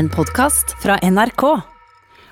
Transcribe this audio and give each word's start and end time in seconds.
En 0.00 0.06
podkast 0.08 0.70
fra 0.80 0.94
NRK. 1.04 1.42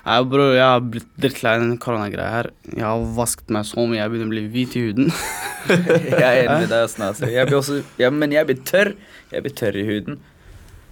Nei, 0.01 0.15
bror, 0.25 0.55
jeg 0.55 0.65
har 0.65 0.79
blitt 0.81 1.09
drittlei 1.21 1.51
den 1.61 1.75
koronagreia 1.77 2.29
her. 2.33 2.47
Jeg 2.71 2.81
har 2.81 3.03
vasket 3.13 3.51
meg 3.53 3.67
så 3.69 3.83
mye, 3.83 3.99
jeg 3.99 4.09
begynner 4.09 4.25
å 4.25 4.31
bli 4.31 4.41
hvit 4.55 4.77
i 4.79 4.81
huden. 4.87 5.11
jeg 5.67 6.15
er 6.17 6.47
enig 6.47 6.55
med 6.63 6.71
deg, 6.71 6.87
Snase. 6.89 7.29
Jeg 7.29 7.45
blir 7.45 7.59
også, 7.59 7.77
ja, 8.01 8.09
men 8.09 8.33
jeg 8.33 8.49
blir 8.49 8.57
tørr. 8.65 8.89
Jeg 9.29 9.45
blir 9.45 9.53
tørr 9.61 9.77
i 9.77 9.85
huden. 9.85 10.17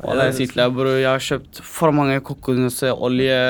Wallah, 0.04 0.28
det 0.28 0.30
er 0.36 0.38
sykt 0.38 0.54
deg, 0.60 0.78
bror, 0.78 1.00
jeg 1.02 1.10
har 1.10 1.26
kjøpt 1.32 1.64
for 1.66 1.98
mange 1.98 2.22
kokosnøtteolje, 2.30 3.42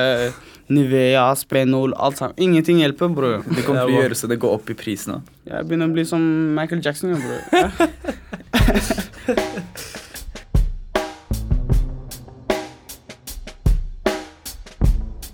Nivea, 0.72 1.28
Spenol, 1.44 2.00
alt 2.00 2.24
sammen. 2.24 2.40
Ingenting 2.48 2.80
hjelper, 2.80 3.12
bror. 3.12 3.44
Det 3.44 3.68
kommer 3.68 3.90
til 3.90 3.92
å 3.92 4.06
gjøre 4.06 4.22
så 4.22 4.32
det 4.32 4.40
går 4.40 4.56
opp 4.62 4.72
i 4.72 4.80
pris 4.86 5.04
nå. 5.12 5.20
Jeg 5.52 5.68
begynner 5.68 5.92
å 5.92 6.00
bli 6.00 6.08
som 6.08 6.24
Michael 6.56 6.80
Jackson, 6.80 7.12
ja, 7.12 7.20
bror. 7.20 7.44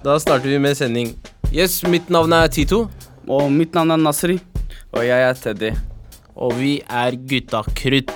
Da 0.04 0.18
starter 0.20 0.50
vi 0.52 0.60
med 0.60 0.76
sending. 0.76 1.14
Yes, 1.54 1.78
mitt 1.88 2.10
navn 2.12 2.34
er 2.36 2.50
Tito, 2.52 2.90
Og 3.30 3.52
mitt 3.52 3.72
navn 3.72 3.94
er 3.94 4.02
Nasri 4.02 4.40
Og 4.92 5.06
jeg 5.06 5.22
er 5.30 5.34
Teddy. 5.34 5.72
og 6.36 6.58
vi 6.58 6.82
er 6.90 7.16
Gutta 7.16 7.62
Krutt. 7.76 8.12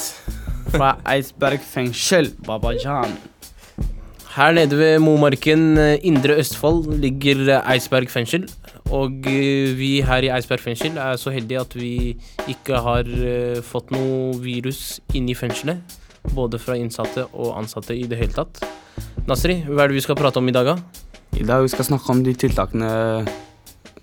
fra 0.67 0.97
Eidsberg 1.05 1.61
fengsel, 1.63 2.33
Babajan. 2.45 3.13
Her 4.35 4.51
nede 4.51 4.77
ved 4.77 4.99
Momarken, 4.99 5.77
eh, 5.77 5.97
Indre 6.03 6.35
Østfold, 6.39 6.99
ligger 6.99 7.35
Eisberg 7.37 7.71
Eidsberg 7.71 8.09
fengsel. 8.09 8.49
Og 8.91 9.25
eh, 9.27 9.73
vi 9.77 10.01
her 10.01 10.23
i 10.23 10.27
Eidsberg 10.27 10.59
fengsel 10.59 10.97
er 10.97 11.15
så 11.15 11.31
heldige 11.31 11.61
at 11.61 11.75
vi 11.75 12.17
ikke 12.47 12.81
har 12.81 13.05
eh, 13.07 13.61
fått 13.61 13.91
noe 13.91 14.35
virus 14.43 14.99
inn 15.13 15.29
i 15.29 15.33
fengselet. 15.33 15.79
Både 16.35 16.59
fra 16.59 16.75
innsatte 16.75 17.29
og 17.33 17.55
ansatte 17.57 17.95
i 17.95 18.03
det 18.03 18.17
hele 18.17 18.33
tatt. 18.33 18.59
Nasri, 19.27 19.63
hva 19.63 19.83
er 19.83 19.87
det 19.87 20.01
vi 20.01 20.01
skal 20.01 20.15
prate 20.19 20.37
om 20.37 20.47
i 20.49 20.51
dag, 20.51 20.65
da? 20.65 21.06
I 21.35 21.43
dag 21.45 21.63
vi 21.65 21.71
skal 21.73 21.85
snakke 21.89 22.13
om 22.13 22.23
de 22.25 22.33
tiltakene 22.37 23.25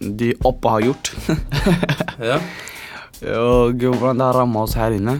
de 0.00 0.32
oppe 0.44 0.68
har 0.76 0.84
gjort. 0.90 1.12
Ja. 2.24 2.36
Og 3.34 3.80
hvordan 3.80 4.18
det 4.20 4.26
har 4.26 4.36
ramma 4.36 4.62
oss 4.66 4.74
her 4.76 4.92
inne. 4.94 5.16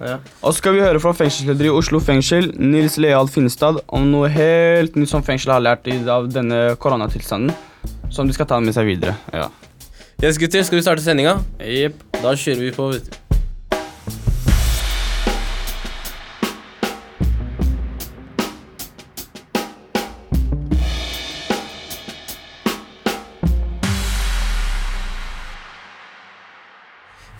ja. 0.00 0.16
Og 0.40 0.52
så 0.54 0.58
skal 0.58 0.74
vi 0.76 0.80
høre 0.82 1.00
fra 1.02 1.12
fengselsleder 1.14 1.68
i 1.68 1.72
Oslo 1.74 2.00
fengsel, 2.02 2.48
Nils 2.58 2.96
Leal 2.98 3.28
Finnestad, 3.30 3.78
om 3.88 4.06
noe 4.10 4.30
helt 4.32 4.96
nytt 4.96 5.10
som 5.12 5.22
fengselet 5.26 5.54
har 5.58 5.62
lært 5.66 5.90
av 6.10 6.30
denne 6.32 6.74
koronatilstanden. 6.80 7.52
Som 8.14 8.26
de 8.30 8.34
skal 8.36 8.48
ta 8.50 8.58
med 8.62 8.74
seg 8.76 8.86
videre. 8.88 9.14
Ja. 9.34 9.48
Yes, 10.22 10.38
gutter, 10.40 10.62
skal 10.64 10.78
vi 10.78 10.84
starte 10.86 11.04
sendinga? 11.04 11.36
Jepp. 11.60 11.98
Da 12.22 12.32
kjører 12.38 12.62
vi 12.64 12.72
på, 12.74 12.90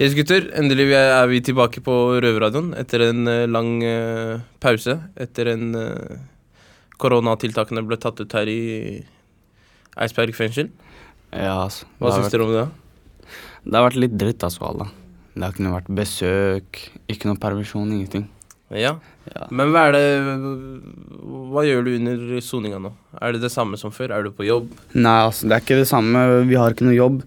Yes, 0.04 0.12
gutter. 0.12 0.50
Endelig 0.58 0.90
er 0.92 1.28
vi 1.30 1.38
tilbake 1.40 1.80
på 1.80 1.92
Røverradioen 2.20 2.74
etter 2.76 3.06
en 3.06 3.28
eh, 3.30 3.46
lang 3.48 3.78
eh, 3.88 4.42
pause. 4.60 4.98
Etter 5.16 5.48
en 5.54 5.70
eh, 5.80 6.18
koronatiltakene 7.00 7.80
ble 7.88 7.96
tatt 8.02 8.18
ut 8.20 8.34
her 8.36 8.50
i 8.52 8.98
Eidsberg 9.96 10.34
fengsel. 10.36 10.68
Ja, 11.30 11.62
altså. 11.62 11.88
Hva 11.96 12.12
syns 12.12 12.26
vært, 12.26 12.34
dere 12.34 12.44
om 12.44 12.52
det? 12.52 12.66
det 13.64 13.78
har 13.78 13.86
vært 13.86 13.96
litt 14.02 14.18
dritt, 14.20 14.44
altså, 14.44 14.66
alle. 14.68 14.90
Det 15.32 15.40
har 15.46 15.54
ikke 15.54 15.64
noe 15.64 15.76
vært 15.78 15.88
besøk, 16.02 16.82
ikke 17.14 17.30
noe 17.30 17.40
permisjon, 17.40 17.96
ingenting. 17.96 18.26
Ja. 18.74 18.98
Ja. 19.30 19.48
Men 19.54 19.72
hva 19.72 19.86
er 19.88 19.94
det 19.94 20.06
Hva 21.52 21.62
gjør 21.64 21.84
du 21.86 21.90
under 21.94 22.40
soninga 22.44 22.80
nå? 22.82 22.90
Er 23.24 23.32
det 23.32 23.40
det 23.44 23.52
samme 23.54 23.78
som 23.80 23.92
før? 23.94 24.12
Er 24.12 24.26
du 24.26 24.34
på 24.36 24.44
jobb? 24.44 24.68
Nei, 24.92 25.16
altså, 25.30 25.48
det 25.48 25.56
er 25.56 25.64
ikke 25.64 25.80
det 25.80 25.88
samme. 25.88 26.26
Vi 26.50 26.60
har 26.60 26.76
ikke 26.76 26.90
noe 26.90 26.98
jobb. 26.98 27.24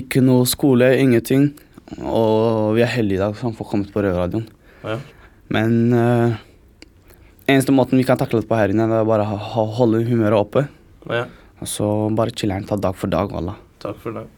Ikke 0.00 0.24
noe 0.24 0.48
skole, 0.48 0.94
ingenting. 0.96 1.50
Og 2.00 2.74
vi 2.78 2.82
er 2.84 2.90
heldige 2.94 3.18
i 3.20 3.22
dag 3.22 3.36
som 3.38 3.54
får 3.56 3.68
kommet 3.70 3.90
på 3.94 4.02
Røverradioen. 4.04 4.46
Ja. 4.84 4.96
Men 5.52 5.74
uh, 5.92 6.36
eneste 7.50 7.74
måten 7.76 8.00
vi 8.00 8.06
kan 8.08 8.18
takle 8.20 8.40
det 8.40 8.48
på 8.48 8.56
her 8.56 8.72
inne, 8.72 8.86
det 8.90 9.00
er 9.02 9.08
bare 9.08 9.26
å 9.28 9.66
holde 9.78 10.00
humøret 10.08 10.38
oppe. 10.40 10.64
Ja. 11.12 11.26
Og 11.60 11.68
så 11.70 11.88
bare 12.16 12.32
chiller'n 12.34 12.64
ta 12.68 12.76
dag 12.80 12.96
for 12.98 13.12
dag, 13.12 13.30
wallah. 13.32 13.58
Takk 13.84 13.98
for 14.02 14.16
dag. 14.16 14.30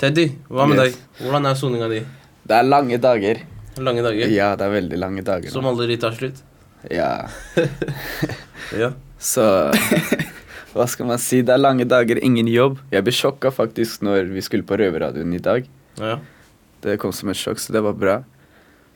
Teddy, 0.00 0.28
hva 0.48 0.66
med 0.68 0.78
Yes. 0.78 0.94
deg? 0.94 1.24
Hvordan 1.24 1.48
er 1.50 1.56
soninga 1.60 1.88
di? 1.92 2.02
Det 2.48 2.56
er 2.56 2.68
lange 2.68 2.98
dager. 3.00 3.40
Lange 3.80 4.02
dager? 4.04 4.28
Ja, 4.32 4.54
det 4.56 4.64
er 4.68 4.72
veldig 4.76 4.98
lange 5.00 5.24
dager. 5.24 5.50
Som 5.52 5.66
aldri 5.68 5.96
tar 6.00 6.12
slutt? 6.16 6.42
Ja. 6.90 7.28
Ja. 8.76 8.92
Så 9.18 9.42
Hva 10.72 10.84
skal 10.86 11.08
man 11.08 11.18
si? 11.18 11.40
Det 11.42 11.50
er 11.50 11.58
lange 11.58 11.82
dager, 11.88 12.20
ingen 12.22 12.46
jobb. 12.46 12.76
Jeg 12.94 13.02
ble 13.02 13.12
sjokka 13.16 13.50
faktisk 13.50 14.04
når 14.06 14.28
vi 14.30 14.44
skulle 14.46 14.62
på 14.68 14.78
Røverradioen 14.78 15.32
i 15.34 15.40
dag. 15.42 15.66
ja. 15.98 16.18
Det 16.84 16.98
kom 17.00 17.12
som 17.12 17.30
et 17.32 17.38
sjokk, 17.38 17.60
så 17.60 17.74
det 17.76 17.82
var 17.84 17.96
bra. 17.98 18.18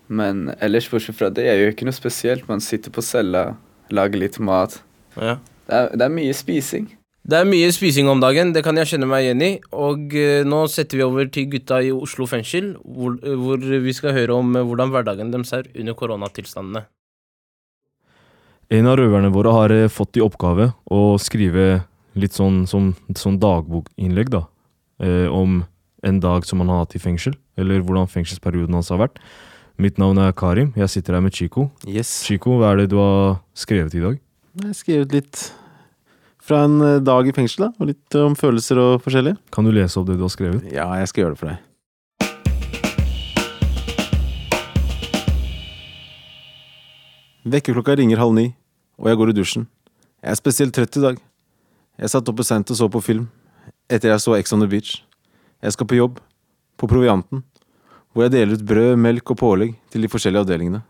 Men 0.09 0.51
ellers, 0.61 0.89
bortsett 0.93 1.17
fra 1.19 1.31
det, 1.33 1.47
er 1.49 1.63
jo 1.63 1.73
ikke 1.73 1.89
noe 1.89 1.97
spesielt. 1.97 2.49
Man 2.49 2.63
sitter 2.65 2.93
på 2.93 3.05
cella, 3.05 3.55
lager 3.93 4.21
litt 4.21 4.41
mat. 4.41 4.81
ja. 5.21 5.39
Det 5.65 5.73
er, 5.73 5.87
det 5.97 6.05
er 6.05 6.13
mye 6.13 6.33
spising. 6.37 6.91
Det 7.25 7.39
er 7.39 7.47
mye 7.49 7.71
spising 7.73 8.05
om 8.13 8.21
dagen, 8.21 8.51
det 8.53 8.61
kan 8.67 8.77
jeg 8.77 8.91
kjenne 8.91 9.07
meg 9.09 9.25
igjen 9.25 9.41
i. 9.41 9.53
Og 9.73 10.13
eh, 10.13 10.43
nå 10.45 10.59
setter 10.69 11.01
vi 11.01 11.07
over 11.07 11.31
til 11.33 11.47
gutta 11.55 11.79
i 11.81 11.89
Oslo 11.89 12.27
fengsel, 12.29 12.75
hvor, 12.85 13.15
eh, 13.25 13.39
hvor 13.41 13.65
vi 13.65 13.95
skal 13.97 14.13
høre 14.13 14.37
om 14.37 14.51
eh, 14.53 14.67
hvordan 14.69 14.93
hverdagen 14.93 15.33
deres 15.33 15.55
er 15.57 15.71
under 15.73 15.97
koronatilstandene. 15.97 16.85
En 18.77 18.91
av 18.91 18.99
røverne 19.01 19.33
våre 19.33 19.55
har 19.57 19.73
eh, 19.73 19.89
fått 19.89 20.21
i 20.21 20.25
oppgave 20.25 20.75
å 20.93 21.01
skrive 21.17 21.87
litt 22.13 22.37
sånn, 22.37 22.67
sånn, 22.69 22.93
sånn 23.17 23.41
dagbokinnlegg, 23.41 24.29
da. 24.35 24.45
Eh, 25.01 25.25
om 25.33 25.63
en 26.05 26.21
dag 26.21 26.45
som 26.45 26.61
han 26.61 26.75
har 26.75 26.85
hatt 26.85 26.99
i 26.99 27.03
fengsel, 27.03 27.39
eller 27.59 27.83
hvordan 27.85 28.11
fengselsperioden 28.11 28.75
hans 28.77 28.91
har 28.93 29.01
vært. 29.03 29.21
Mitt 29.81 29.99
navn 29.99 30.21
er 30.23 30.35
Karim, 30.39 30.71
jeg 30.79 30.91
sitter 30.93 31.17
her 31.17 31.25
med 31.25 31.35
Chico. 31.35 31.69
Yes. 31.87 32.23
Chico, 32.27 32.59
hva 32.61 32.73
er 32.73 32.85
det 32.85 32.91
du 32.93 32.99
har 33.01 33.41
skrevet 33.59 33.95
i 33.99 34.03
dag? 34.05 34.19
Jeg 34.61 34.71
har 34.71 34.79
skrevet 34.79 35.15
litt 35.17 35.41
fra 36.45 36.65
en 36.69 36.81
eh, 36.85 37.01
dag 37.03 37.27
i 37.27 37.35
fengsel, 37.35 37.67
da. 37.67 37.71
Og 37.81 37.89
litt 37.91 38.19
om 38.21 38.37
følelser 38.39 38.79
og 38.79 39.03
forskjellig. 39.03 39.35
Kan 39.55 39.67
du 39.67 39.73
lese 39.75 39.99
opp 39.99 40.07
det 40.11 40.19
du 40.21 40.27
har 40.27 40.35
skrevet? 40.35 40.67
Ja, 40.71 40.87
jeg 41.01 41.11
skal 41.11 41.25
gjøre 41.25 41.35
det 41.35 41.41
for 41.43 41.51
deg. 41.51 41.63
Vekkerklokka 47.45 47.97
ringer 48.01 48.23
halv 48.23 48.33
ni, 48.39 48.47
og 48.97 49.11
jeg 49.11 49.21
går 49.21 49.33
i 49.33 49.37
dusjen. 49.37 49.67
Jeg 50.25 50.33
er 50.33 50.39
spesielt 50.39 50.73
trøtt 50.77 50.97
i 50.97 51.03
dag. 51.03 51.19
Jeg 52.01 52.11
satt 52.15 52.31
oppe 52.31 52.47
sent 52.47 52.71
og 52.73 52.79
så 52.79 52.89
på 52.89 53.03
film, 53.05 53.27
etter 53.93 54.15
jeg 54.15 54.23
så 54.23 54.39
Ex 54.39 54.55
on 54.57 54.63
the 54.65 54.71
Beach. 54.71 55.03
Jeg 55.61 55.75
skal 55.75 55.89
på 55.91 55.99
jobb, 55.99 56.23
på 56.81 56.89
Provianten, 56.91 57.43
hvor 58.13 58.27
jeg 58.27 58.35
deler 58.35 58.59
ut 58.59 58.67
brød, 58.67 58.99
melk 59.01 59.33
og 59.35 59.41
pålegg 59.41 59.75
til 59.91 60.05
de 60.05 60.11
forskjellige 60.11 60.45
avdelingene. 60.45 60.83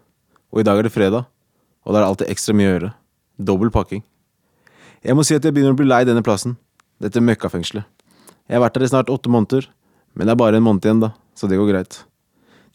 Og 0.52 0.60
i 0.60 0.66
dag 0.66 0.78
er 0.78 0.86
det 0.86 0.92
fredag, 0.94 1.26
og 1.84 1.92
da 1.92 1.98
er 1.98 2.04
det 2.04 2.10
alltid 2.10 2.32
ekstra 2.34 2.54
mye 2.56 2.68
å 2.68 2.74
gjøre. 2.74 2.90
Dobbel 3.50 3.72
pakking. 3.74 4.04
Jeg 5.04 5.16
må 5.16 5.24
si 5.26 5.36
at 5.36 5.44
jeg 5.44 5.52
begynner 5.52 5.74
å 5.74 5.78
bli 5.78 5.88
lei 5.88 6.04
denne 6.08 6.24
plassen, 6.24 6.56
dette 7.02 7.20
møkkafengselet. 7.20 7.84
Jeg 8.48 8.56
har 8.58 8.62
vært 8.64 8.76
der 8.76 8.86
i 8.86 8.92
snart 8.92 9.12
åtte 9.12 9.32
måneder, 9.32 9.66
men 10.14 10.28
det 10.28 10.34
er 10.34 10.40
bare 10.40 10.60
en 10.60 10.66
måned 10.66 10.84
igjen, 10.84 11.02
da, 11.02 11.14
så 11.36 11.48
det 11.48 11.58
går 11.58 11.72
greit. 11.72 12.02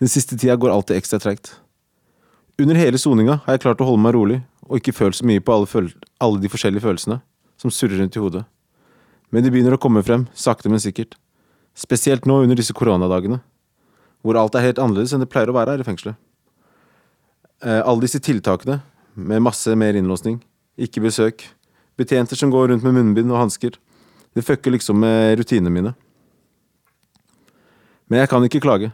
Den 0.01 0.11
siste 0.11 0.37
tida 0.37 0.57
går 0.57 0.73
alltid 0.73 0.97
ekstra 0.97 1.19
treigt. 1.21 1.53
Under 2.59 2.75
hele 2.75 2.99
soninga 2.99 3.39
har 3.45 3.55
jeg 3.55 3.63
klart 3.63 3.81
å 3.83 3.87
holde 3.87 4.03
meg 4.03 4.15
rolig, 4.17 4.41
og 4.67 4.81
ikke 4.81 4.93
følt 4.97 5.17
så 5.17 5.25
mye 5.25 5.41
på 5.41 5.53
alle, 5.55 5.85
alle 6.21 6.41
de 6.41 6.51
forskjellige 6.51 6.83
følelsene 6.83 7.21
som 7.59 7.71
surrer 7.73 8.01
rundt 8.01 8.17
i 8.17 8.21
hodet. 8.23 8.43
Men 9.29 9.45
de 9.45 9.51
begynner 9.53 9.77
å 9.77 9.81
komme 9.81 10.03
frem, 10.05 10.25
sakte, 10.33 10.71
men 10.71 10.81
sikkert. 10.81 11.15
Spesielt 11.77 12.25
nå 12.27 12.41
under 12.43 12.57
disse 12.59 12.73
koronadagene, 12.75 13.39
hvor 14.21 14.37
alt 14.39 14.55
er 14.55 14.65
helt 14.67 14.81
annerledes 14.81 15.13
enn 15.15 15.23
det 15.23 15.29
pleier 15.31 15.51
å 15.51 15.55
være 15.55 15.75
her 15.75 15.83
i 15.83 15.87
fengselet. 15.87 16.17
Eh, 17.63 17.81
alle 17.83 18.03
disse 18.05 18.21
tiltakene, 18.23 18.79
med 19.19 19.43
masse 19.43 19.71
mer 19.75 19.97
innlåsning, 19.99 20.39
ikke 20.79 21.03
besøk, 21.03 21.43
betjenter 21.99 22.39
som 22.39 22.51
går 22.51 22.71
rundt 22.71 22.85
med 22.85 22.95
munnbind 22.95 23.31
og 23.33 23.41
hansker, 23.41 23.75
det 24.35 24.45
fucker 24.45 24.71
liksom 24.71 24.99
med 25.01 25.39
rutinene 25.39 25.73
mine. 25.73 25.93
Men 28.09 28.23
jeg 28.23 28.31
kan 28.31 28.45
ikke 28.45 28.61
klage. 28.63 28.91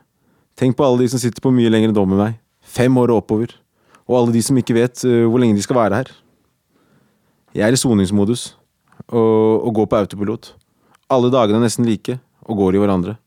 Tenk 0.57 0.77
på 0.77 0.85
alle 0.85 1.03
de 1.03 1.11
som 1.11 1.21
sitter 1.21 1.43
på 1.43 1.53
mye 1.53 1.71
lengre 1.71 1.93
dom 1.95 2.15
enn 2.15 2.21
meg, 2.21 2.37
fem 2.61 2.95
år 2.97 3.13
og 3.13 3.23
oppover, 3.23 3.53
og 4.05 4.19
alle 4.19 4.35
de 4.35 4.41
som 4.45 4.57
ikke 4.57 4.75
vet 4.77 5.03
uh, 5.07 5.25
hvor 5.27 5.41
lenge 5.41 5.57
de 5.57 5.63
skal 5.65 5.77
være 5.77 6.01
her. 6.01 6.11
Jeg 7.55 7.67
er 7.67 7.75
i 7.75 7.79
soningsmodus, 7.79 8.53
og, 9.07 9.65
og 9.67 9.73
går 9.77 9.89
på 9.91 9.99
autopilot. 10.01 10.53
Alle 11.11 11.29
dagene 11.33 11.59
er 11.59 11.67
nesten 11.67 11.87
like, 11.87 12.17
og 12.45 12.59
går 12.59 12.75
i 12.75 12.81
hverandre. 12.83 13.17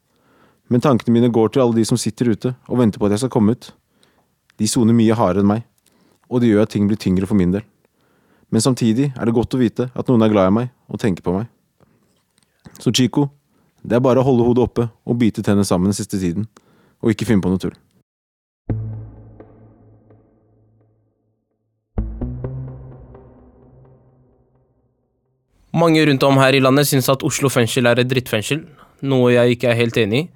Men 0.68 0.84
tankene 0.84 1.14
mine 1.14 1.32
går 1.32 1.52
til 1.52 1.64
alle 1.64 1.78
de 1.78 1.84
som 1.88 1.98
sitter 2.00 2.32
ute 2.34 2.54
og 2.68 2.78
venter 2.80 3.00
på 3.00 3.08
at 3.08 3.16
jeg 3.16 3.24
skal 3.24 3.32
komme 3.32 3.56
ut. 3.56 3.70
De 4.58 4.68
soner 4.68 4.96
mye 4.96 5.16
hardere 5.16 5.44
enn 5.44 5.50
meg, 5.50 5.64
og 6.28 6.42
det 6.42 6.50
gjør 6.50 6.66
at 6.66 6.74
ting 6.74 6.88
blir 6.90 7.00
tyngre 7.00 7.28
for 7.28 7.38
min 7.38 7.54
del. 7.54 7.64
Men 8.52 8.64
samtidig 8.64 9.10
er 9.12 9.28
det 9.28 9.36
godt 9.36 9.54
å 9.56 9.60
vite 9.60 9.88
at 9.92 10.08
noen 10.08 10.24
er 10.24 10.32
glad 10.32 10.50
i 10.50 10.56
meg 10.60 10.70
og 10.88 11.00
tenker 11.00 11.24
på 11.24 11.34
meg. 11.36 11.48
Så 12.78 12.92
Chico, 12.94 13.28
det 13.82 13.96
er 13.96 14.04
bare 14.04 14.20
å 14.20 14.26
holde 14.26 14.46
hodet 14.46 14.64
oppe 14.64 14.88
og 15.08 15.20
bite 15.20 15.44
tennene 15.44 15.66
sammen 15.68 15.90
den 15.90 15.96
siste 15.96 16.20
tiden, 16.20 16.48
og 17.00 17.12
ikke 17.12 17.28
finne 17.28 17.44
på 17.44 17.52
noe 17.52 17.62
tull. 17.62 17.76
Mange 25.78 26.02
rundt 26.08 26.24
om 26.26 26.38
her 26.40 26.56
i 26.56 26.60
landet 26.64 26.88
syns 26.88 27.08
at 27.12 27.22
Oslo 27.22 27.50
fengsel 27.52 27.86
er 27.86 28.00
et 28.00 28.08
drittfengsel, 28.10 28.64
noe 29.02 29.34
jeg 29.34 29.56
ikke 29.56 29.72
er 29.72 29.80
helt 29.80 30.00
enig 30.00 30.24
i. 30.24 30.28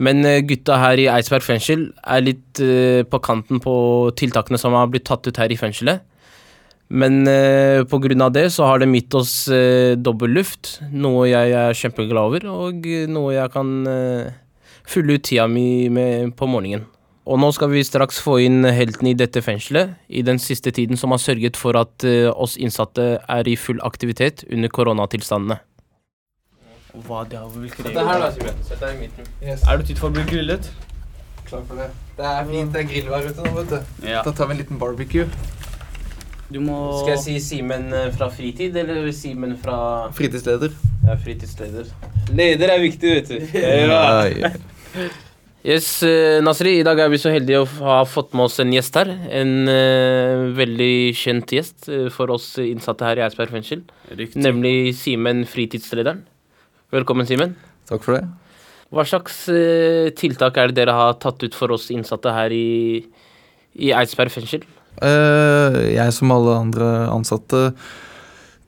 Men 0.00 0.24
eh, 0.24 0.40
gutta 0.48 0.78
her 0.80 1.00
i 1.00 1.08
Eidsberg 1.12 1.44
fengsel 1.44 1.90
er 2.08 2.22
litt 2.24 2.60
eh, 2.64 3.02
på 3.04 3.20
kanten 3.24 3.60
på 3.60 3.74
tiltakene 4.16 4.60
som 4.60 4.76
har 4.76 4.88
blitt 4.92 5.04
tatt 5.10 5.28
ut 5.28 5.40
her 5.40 5.52
i 5.52 5.58
fengselet. 5.60 6.06
Men 6.90 7.22
eh, 7.30 7.84
på 7.86 8.00
grunn 8.02 8.24
av 8.24 8.32
det 8.34 8.48
så 8.50 8.66
har 8.66 8.80
de 8.82 8.88
gitt 8.96 9.14
oss 9.14 9.34
eh, 9.52 9.94
dobbel 9.94 10.32
luft, 10.40 10.78
noe 10.90 11.28
jeg 11.30 11.52
er 11.54 11.76
kjempeglad 11.76 12.32
over, 12.32 12.48
og 12.50 12.88
eh, 12.88 13.04
noe 13.10 13.36
jeg 13.36 13.52
kan 13.54 13.76
eh, 13.86 14.32
fylle 14.90 15.20
ut 15.20 15.28
tida 15.28 15.46
mi 15.46 15.86
med 15.92 16.34
på 16.38 16.48
morgenen. 16.50 16.88
Og 17.30 17.38
nå 17.38 17.50
skal 17.54 17.70
vi 17.70 17.84
straks 17.86 18.18
få 18.18 18.40
inn 18.42 18.64
helten 18.66 19.06
i 19.06 19.14
dette 19.14 19.38
fengselet, 19.44 19.92
i 20.08 20.24
den 20.26 20.40
siste 20.42 20.72
tiden 20.74 20.98
som 20.98 21.12
har 21.14 21.20
sørget 21.22 21.58
for 21.60 21.78
at 21.78 22.02
eh, 22.08 22.26
oss 22.32 22.56
innsatte 22.58 23.20
er 23.20 23.46
i 23.46 23.54
full 23.60 23.78
aktivitet 23.86 24.42
under 24.50 24.72
koronatilstandene. 24.72 25.60
Hva 27.06 27.24
det 27.28 27.38
her, 27.38 28.20
da, 28.20 28.30
Simen. 28.34 28.62
Sett 28.66 28.80
deg 28.82 28.96
i 28.96 29.06
midten. 29.06 29.28
Er 29.46 29.78
du 29.80 29.86
tid 29.86 30.00
for 30.00 30.10
å 30.10 30.14
bli 30.16 30.24
grillet? 30.28 30.70
Klar 31.46 31.64
for 31.66 31.78
det. 31.80 31.88
Det 32.18 32.26
er 32.26 32.44
fint, 32.46 32.74
det 32.74 32.82
er 32.84 32.90
grillvær 32.90 33.24
ute 33.26 33.46
nå, 33.46 33.54
vet 33.56 33.72
du. 33.72 34.04
Ja. 34.06 34.20
Da 34.26 34.34
tar 34.34 34.50
vi 34.50 34.54
en 34.54 34.60
liten 34.62 34.78
barbecue. 34.78 35.26
Du 36.50 36.58
må 36.62 36.76
Skal 37.00 37.14
jeg 37.14 37.22
si 37.22 37.34
Simen 37.42 37.92
eh, 37.94 38.08
fra 38.14 38.26
fritid, 38.34 38.76
eller 38.78 39.06
Simen 39.14 39.56
fra 39.58 40.10
Fritidsleder. 40.14 40.74
ja, 41.06 41.16
fritidsleder? 41.24 41.90
Leder 42.34 42.74
er 42.74 42.82
viktig, 42.82 43.16
vet 43.16 43.30
du. 43.30 43.58
Ja. 43.90 45.02
Yes, 45.60 45.88
eh, 46.02 46.40
Nasri, 46.42 46.78
i 46.80 46.86
dag 46.86 46.98
er 47.02 47.10
vi 47.12 47.18
så 47.20 47.30
heldige 47.30 47.60
å 47.62 47.68
ha 47.84 48.00
fått 48.08 48.32
med 48.34 48.46
oss 48.48 48.58
en 48.62 48.72
gjest 48.74 48.96
her. 48.96 49.10
En 49.42 49.68
uh, 49.68 50.48
veldig 50.56 50.94
kjent 51.20 51.52
gjest 51.54 51.90
for 52.14 52.32
oss 52.34 52.54
innsatte 52.62 53.06
her 53.06 53.20
i 53.20 53.26
Eidsberg 53.26 53.52
fengsel. 53.58 53.84
Riktig. 54.08 54.40
Nemlig 54.40 54.94
Simen, 54.98 55.44
fritidslederen. 55.50 56.24
Velkommen, 56.90 57.26
Simen. 57.28 57.54
Takk 57.90 58.02
for 58.06 58.18
det. 58.18 58.24
Hva 58.90 59.04
slags 59.06 59.44
eh, 59.52 60.10
tiltak 60.18 60.56
er 60.58 60.70
det 60.70 60.80
dere 60.80 60.96
har 60.96 61.18
tatt 61.22 61.42
ut 61.44 61.54
for 61.54 61.70
oss 61.76 61.88
innsatte 61.94 62.32
her 62.34 62.50
i, 62.50 62.98
i 63.78 63.92
Eidsberg 63.94 64.32
fengsel? 64.34 64.64
Eh, 64.98 65.76
jeg 65.94 66.14
som 66.16 66.32
alle 66.34 66.56
andre 66.58 66.88
ansatte 67.12 67.68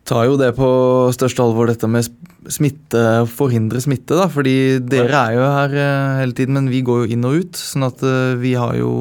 tar 0.06 0.26
jo 0.26 0.38
det 0.38 0.52
på 0.56 0.68
største 1.14 1.42
alvor, 1.44 1.68
dette 1.70 1.88
med 1.90 2.06
smitte, 2.50 3.02
forhindre 3.30 3.82
smitte. 3.82 4.16
da, 4.18 4.28
Fordi 4.30 4.78
dere 4.82 5.18
er 5.18 5.36
jo 5.36 5.44
her 5.46 5.76
eh, 5.78 6.20
hele 6.22 6.38
tiden, 6.38 6.58
men 6.58 6.70
vi 6.70 6.82
går 6.86 7.04
jo 7.04 7.16
inn 7.16 7.26
og 7.26 7.42
ut. 7.42 7.58
sånn 7.58 7.86
at 7.86 8.02
eh, 8.06 8.38
vi 8.42 8.54
har 8.58 8.76
jo 8.78 8.92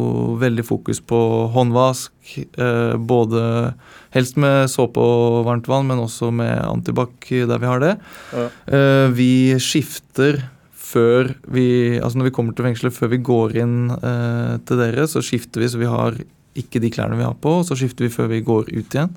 veldig 0.41 0.65
fokus 0.65 1.01
på 1.01 1.21
håndvask. 1.53 2.13
Eh, 2.39 2.95
både 2.97 3.73
helst 4.15 4.39
med 4.41 4.69
såpe 4.71 5.01
og 5.01 5.45
varmt 5.47 5.69
vann, 5.71 5.87
men 5.89 6.01
også 6.03 6.31
med 6.35 6.53
antibac 6.65 7.29
der 7.29 7.61
vi 7.61 7.69
har 7.69 7.83
det. 7.83 7.93
Ja. 8.35 8.47
Eh, 8.77 9.07
vi 9.15 9.31
skifter 9.61 10.43
før 10.91 11.29
vi 11.47 11.99
Altså 12.01 12.19
når 12.19 12.27
vi 12.27 12.35
kommer 12.35 12.55
til 12.55 12.67
fengselet, 12.67 12.95
før 12.95 13.13
vi 13.13 13.21
går 13.23 13.57
inn 13.63 13.75
eh, 13.95 14.55
til 14.67 14.81
dere, 14.81 15.07
så 15.07 15.23
skifter 15.23 15.63
vi 15.63 15.69
så 15.71 15.79
vi 15.79 15.89
har 15.89 16.17
ikke 16.57 16.81
de 16.83 16.91
klærne 16.91 17.15
vi 17.15 17.23
har 17.23 17.37
på, 17.39 17.61
og 17.61 17.67
så 17.67 17.77
skifter 17.79 18.07
vi 18.07 18.11
før 18.13 18.27
vi 18.31 18.41
går 18.43 18.73
ut 18.73 18.95
igjen. 18.97 19.13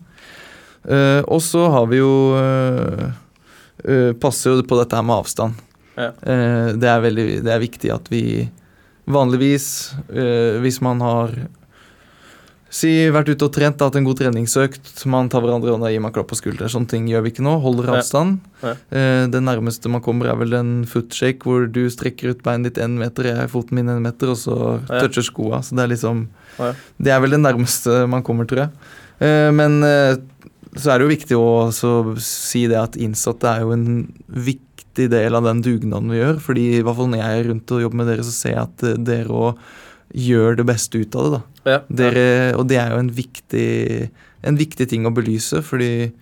Eh, 0.85 1.23
og 1.33 1.41
så 1.43 1.65
har 1.73 1.87
vi 1.89 2.01
jo 2.01 2.15
eh, 2.37 3.05
eh, 3.89 4.11
Passer 4.21 4.53
jo 4.53 4.67
på 4.69 4.77
dette 4.81 4.99
her 4.99 5.07
med 5.07 5.23
avstand. 5.23 5.63
Ja. 5.95 6.11
Det 6.75 6.89
er 6.91 7.03
veldig 7.05 7.25
det 7.47 7.51
er 7.55 7.61
viktig 7.63 7.91
at 7.95 8.09
vi 8.11 8.49
vanligvis, 9.07 9.67
hvis 10.59 10.81
man 10.83 10.99
har 11.05 11.31
Si 12.75 12.91
vært 13.15 13.29
ute 13.31 13.47
og 13.47 13.53
trent, 13.55 13.79
hatt 13.85 13.95
en 14.01 14.07
god 14.07 14.19
treningsøkt, 14.19 15.05
man 15.07 15.29
tar 15.31 15.45
hverandre 15.45 15.71
i 15.71 15.75
hånda, 15.77 15.91
gir 15.95 16.03
meg 16.03 16.15
klapp 16.17 16.27
på 16.33 16.39
skulderen. 16.41 16.73
Sånne 16.73 16.91
ting 16.91 17.05
gjør 17.07 17.23
vi 17.23 17.31
ikke 17.31 17.45
nå. 17.47 17.53
Holder 17.63 17.93
avstand. 17.95 18.41
Ja. 18.65 18.73
Eh, 18.91 19.27
det 19.31 19.43
nærmeste 19.47 19.93
man 19.93 20.03
kommer, 20.03 20.33
er 20.33 20.41
vel 20.41 20.57
en 20.59 20.73
footshake 20.91 21.47
hvor 21.47 21.69
du 21.71 21.85
strekker 21.93 22.33
ut 22.35 22.43
beinet 22.43 22.73
ditt 22.73 22.83
én 22.83 22.97
meter, 22.99 23.31
jeg 23.31 23.53
foten 23.53 23.79
min 23.79 23.93
én 23.95 24.03
meter, 24.03 24.33
og 24.35 24.41
så 24.41 24.57
Ja. 24.89 25.05
toucher 25.05 25.23
skoa. 25.23 25.63
Så 25.63 25.77
det 25.79 25.85
er 25.85 25.93
liksom 25.95 26.27
Det 27.03 27.11
er 27.15 27.21
vel 27.21 27.31
det 27.31 27.41
nærmeste 27.41 28.09
man 28.09 28.23
kommer, 28.23 28.47
tror 28.47 28.67
jeg. 28.67 28.71
Eh, 29.21 29.51
men 29.53 29.83
eh, 29.85 30.17
så 30.77 30.91
er 30.91 30.99
det 30.99 31.07
jo 31.07 31.15
viktig 31.15 31.39
å 31.39 32.19
si 32.19 32.67
det 32.67 32.77
at 32.81 32.97
innsatte 32.99 33.45
er 33.47 33.61
jo 33.63 33.71
en 33.71 34.13
viktig 34.29 35.09
del 35.11 35.35
av 35.35 35.45
den 35.45 35.63
dugnaden 35.63 36.11
vi 36.11 36.19
gjør. 36.19 36.41
fordi 36.41 36.79
i 36.79 36.83
hvert 36.83 36.97
fall 36.97 37.07
når 37.11 37.23
jeg 37.23 37.39
er 37.39 37.49
rundt 37.51 37.71
og 37.71 37.83
jobber 37.83 37.97
med 38.03 38.07
dere, 38.11 38.27
så 38.27 38.35
ser 38.35 38.51
jeg 38.51 38.63
at 38.67 39.05
dere 39.05 39.29
òg 39.31 39.57
gjør 40.13 40.57
det 40.61 40.67
beste 40.69 41.01
ut 41.01 41.15
av 41.17 41.25
det. 41.25 41.39
da. 41.39 41.71
Ja. 41.71 41.79
Dere, 41.89 42.27
og 42.59 42.67
det 42.69 42.77
er 42.83 42.93
jo 42.93 43.01
en 43.03 43.11
viktig, 43.17 43.69
en 44.45 44.59
viktig 44.61 44.87
ting 44.91 45.07
å 45.09 45.13
belyse, 45.15 45.63
fordi 45.65 46.13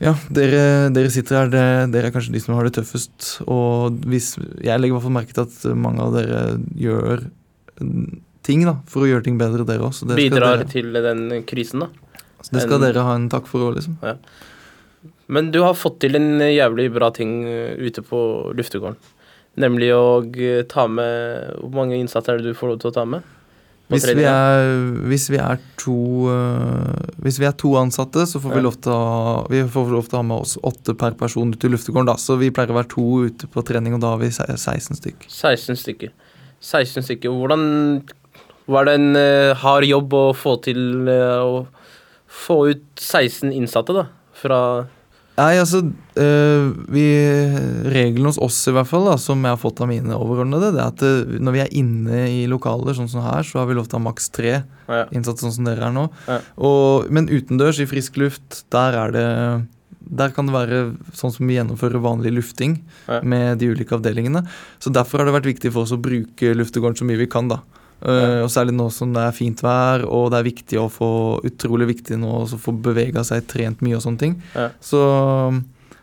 ja, 0.00 0.14
dere, 0.32 0.88
dere 0.96 1.10
sitter 1.12 1.36
her, 1.42 1.50
det, 1.52 1.64
dere 1.92 2.08
er 2.08 2.14
kanskje 2.14 2.32
de 2.32 2.40
som 2.40 2.54
har 2.56 2.64
det 2.66 2.74
tøffest. 2.78 3.42
Og 3.46 4.00
hvis, 4.08 4.32
jeg 4.64 4.80
legger 4.80 4.94
i 4.94 4.96
hvert 4.96 5.06
fall 5.06 5.16
merke 5.18 5.36
til 5.36 5.44
at 5.44 5.76
mange 5.76 6.00
av 6.06 6.16
dere 6.16 6.40
gjør 6.80 7.26
ting 8.48 8.64
da, 8.64 8.78
for 8.88 9.04
å 9.04 9.10
gjøre 9.10 9.26
ting 9.28 9.36
bedre, 9.40 9.66
dere 9.68 9.84
også. 9.90 10.08
Bidrar 10.16 10.62
dere, 10.62 10.68
til 10.72 10.88
den 10.96 11.44
krisen, 11.48 11.84
da. 11.84 11.90
det 12.50 12.64
skal 12.64 12.78
en- 12.80 12.86
dere 12.88 13.04
ha 13.04 13.14
en 13.14 13.28
takk 13.32 13.46
for 13.50 13.68
òg, 13.68 13.76
liksom. 13.76 13.98
Men 15.30 15.52
du 15.54 15.60
har 15.62 15.76
fått 15.78 16.00
til 16.02 16.16
en 16.18 16.40
jævlig 16.42 16.88
bra 16.92 17.10
ting 17.14 17.44
eh, 17.46 17.76
ute 17.78 18.02
på 18.02 18.18
luftegården. 18.56 18.96
Nemlig 19.58 19.90
å 19.96 20.22
eh, 20.38 20.62
ta 20.70 20.86
med 20.86 21.56
Hvor 21.58 21.72
mange 21.80 21.98
innsatte 21.98 22.30
er 22.30 22.38
det 22.38 22.52
du 22.52 22.58
får 22.58 22.74
lov 22.74 22.82
til 22.82 22.92
å 22.92 22.96
ta 23.00 23.06
med? 23.08 23.26
Hvis 23.90 24.04
vi, 24.14 24.22
er, 24.22 24.68
hvis, 25.10 25.24
vi 25.32 25.38
er 25.42 25.58
to, 25.80 25.96
øh, 26.30 27.08
hvis 27.24 27.40
vi 27.42 27.46
er 27.48 27.56
to 27.58 27.72
ansatte, 27.80 28.22
så 28.30 28.38
får 28.38 28.52
vi 28.54 28.60
lov 28.62 28.76
til 28.84 28.92
å 28.94 28.98
ha, 29.00 29.32
vi 29.50 29.64
får 29.66 29.90
lov 29.90 30.06
til 30.06 30.14
å 30.14 30.20
ha 30.20 30.26
med 30.28 30.44
oss 30.44 30.52
åtte 30.62 30.94
per 30.94 31.16
person 31.18 31.50
ut 31.50 31.66
i 31.66 31.70
luftegården. 31.72 32.06
da, 32.12 32.14
Så 32.14 32.36
vi 32.38 32.52
pleier 32.54 32.70
å 32.70 32.76
være 32.78 32.92
to 32.92 33.06
ute 33.26 33.48
på 33.50 33.64
trening, 33.66 33.96
og 33.96 34.04
da 34.04 34.12
har 34.14 34.22
vi 34.22 34.30
16 34.30 34.94
stykker. 35.00 35.26
16 35.26 35.80
stykker. 35.82 36.14
16 36.62 37.08
stykker. 37.08 37.34
Hvordan 37.34 38.06
Var 38.70 38.86
det 38.86 38.94
en 38.94 39.16
eh, 39.18 39.58
hard 39.58 39.82
jobb 39.88 40.12
å 40.14 40.24
få 40.38 40.54
til 40.62 41.08
eh, 41.10 41.42
å 41.42 41.64
få 42.30 42.60
ut 42.70 42.84
16 42.94 43.50
innsatte, 43.50 43.96
da? 43.96 44.04
Fra 44.38 44.60
Nei, 45.40 45.54
altså 45.56 45.80
øh, 46.20 46.66
vi, 46.92 47.04
Regelen 47.88 48.28
hos 48.28 48.38
oss 48.42 48.58
i 48.68 48.74
hvert 48.76 48.88
fall, 48.90 49.06
da, 49.08 49.16
som 49.20 49.40
jeg 49.40 49.54
har 49.54 49.60
fått 49.60 49.80
av 49.80 49.88
mine 49.88 50.16
overordnede, 50.18 50.72
det 50.76 50.82
er 50.82 50.92
at 50.92 51.00
det, 51.00 51.40
når 51.40 51.56
vi 51.56 51.62
er 51.64 51.74
inne 51.80 52.22
i 52.28 52.42
lokaler 52.50 52.96
sånn 52.98 53.08
som 53.08 53.24
her, 53.24 53.46
så 53.46 53.62
har 53.62 53.70
vi 53.70 53.78
lov 53.78 53.88
til 53.88 53.96
å 53.96 54.02
ha 54.02 54.06
maks 54.10 54.28
tre 54.36 54.52
ja. 54.60 55.02
innsatte 55.14 55.46
sånn 55.46 55.56
som 55.56 55.68
dere 55.70 55.88
er 55.88 55.96
nå. 55.96 56.08
Ja. 56.28 56.40
Og, 56.60 57.08
men 57.14 57.30
utendørs, 57.32 57.80
i 57.80 57.88
frisk 57.88 58.20
luft, 58.20 58.64
der 58.74 58.98
er 59.06 59.16
det 59.16 59.28
der 60.10 60.32
kan 60.34 60.48
det 60.48 60.54
være 60.54 60.78
sånn 61.14 61.30
som 61.30 61.46
vi 61.46 61.54
gjennomfører 61.54 62.02
vanlig 62.02 62.32
lufting 62.34 62.80
Ja. 63.06 63.20
med 63.22 63.60
de 63.60 63.68
ulike 63.70 63.94
avdelingene. 63.94 64.42
Så 64.82 64.90
derfor 64.90 65.20
har 65.20 65.28
det 65.28 65.36
vært 65.36 65.50
viktig 65.52 65.70
for 65.72 65.86
oss 65.86 65.94
å 65.94 66.00
bruke 66.00 66.54
luftegården 66.56 66.98
så 66.98 67.06
mye 67.06 67.20
vi 67.20 67.28
kan, 67.30 67.50
da. 67.52 67.60
Eh, 68.00 68.38
og 68.44 68.48
særlig 68.52 68.76
nå 68.76 68.88
som 68.94 69.12
det 69.14 69.26
er 69.26 69.36
fint 69.36 69.60
vær, 69.64 70.06
og 70.08 70.30
det 70.32 70.40
er 70.40 70.48
viktig 70.48 70.80
å 70.80 70.88
få 70.92 71.10
utrolig 71.46 71.90
viktig 71.94 72.20
nå 72.20 72.30
å 72.44 72.60
få 72.60 72.72
bevega 72.72 73.24
seg, 73.26 73.44
trent 73.50 73.84
mye 73.84 73.98
og 73.98 74.04
sånne 74.06 74.22
ting. 74.22 74.38
Ja. 74.54 74.70
Så, 74.84 75.02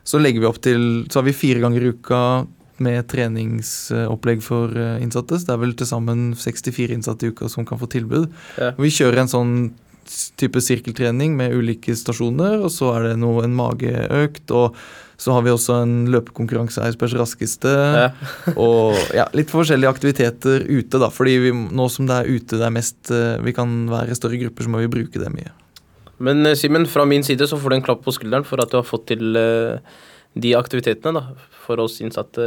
så 0.08 0.22
legger 0.22 0.44
vi 0.44 0.50
opp 0.50 0.62
til 0.64 0.86
Så 1.10 1.22
har 1.22 1.28
vi 1.28 1.36
fire 1.36 1.64
ganger 1.64 1.84
i 1.84 1.92
uka 1.96 2.22
med 2.84 3.08
treningsopplegg 3.10 4.44
for 4.46 4.74
eh, 4.78 5.02
innsatte. 5.02 5.40
Så 5.40 5.50
det 5.50 5.56
er 5.56 5.64
vel 5.64 5.74
til 5.78 5.90
sammen 5.90 6.30
64 6.38 6.94
innsatte 6.94 7.26
i 7.28 7.34
uka 7.34 7.50
som 7.50 7.66
kan 7.66 7.82
få 7.82 7.90
tilbud. 7.90 8.30
Ja. 8.62 8.74
Og 8.76 8.86
Vi 8.86 8.94
kjører 9.00 9.24
en 9.24 9.34
sånn 9.34 9.58
type 10.40 10.62
sirkeltrening 10.64 11.34
med 11.36 11.56
ulike 11.58 11.96
stasjoner, 11.98 12.62
og 12.64 12.72
så 12.72 12.94
er 12.96 13.10
det 13.10 13.18
noe, 13.20 13.44
en 13.44 13.58
mageøkt. 13.58 14.54
Og 14.56 14.78
så 15.18 15.34
har 15.34 15.42
vi 15.46 15.50
også 15.50 15.80
en 15.82 15.94
løpekonkurranse, 16.14 16.82
Eidsbergs 16.86 17.16
raskeste. 17.18 17.72
Ja. 17.74 18.10
og 18.64 18.98
ja, 19.18 19.26
litt 19.38 19.50
forskjellige 19.50 19.90
aktiviteter 19.90 20.66
ute, 20.70 21.00
da. 21.02 21.10
Fordi 21.14 21.38
vi, 21.42 21.54
nå 21.54 21.88
som 21.90 22.10
det 22.10 22.20
er 22.22 22.30
ute 22.30 22.60
det 22.60 22.68
er 22.68 22.76
mest 22.76 23.10
eh, 23.14 23.40
Vi 23.46 23.54
kan 23.58 23.74
være 23.90 24.14
i 24.14 24.20
større 24.20 24.38
grupper, 24.44 24.68
så 24.68 24.74
må 24.74 24.84
vi 24.84 24.92
bruke 24.94 25.22
det 25.24 25.32
mye. 25.34 25.50
Men 26.22 26.46
eh, 26.46 26.58
Simen, 26.58 26.86
fra 26.90 27.06
min 27.10 27.26
side 27.26 27.50
så 27.50 27.58
får 27.58 27.74
du 27.74 27.80
en 27.80 27.88
klapp 27.90 28.06
på 28.06 28.14
skulderen 28.14 28.46
for 28.46 28.62
at 28.62 28.70
du 28.74 28.78
har 28.78 28.86
fått 28.86 29.08
til 29.10 29.38
eh, 29.42 29.98
de 30.38 30.54
aktivitetene 30.58 31.18
da, 31.18 31.50
for 31.66 31.82
oss 31.82 31.98
innsatte 32.06 32.46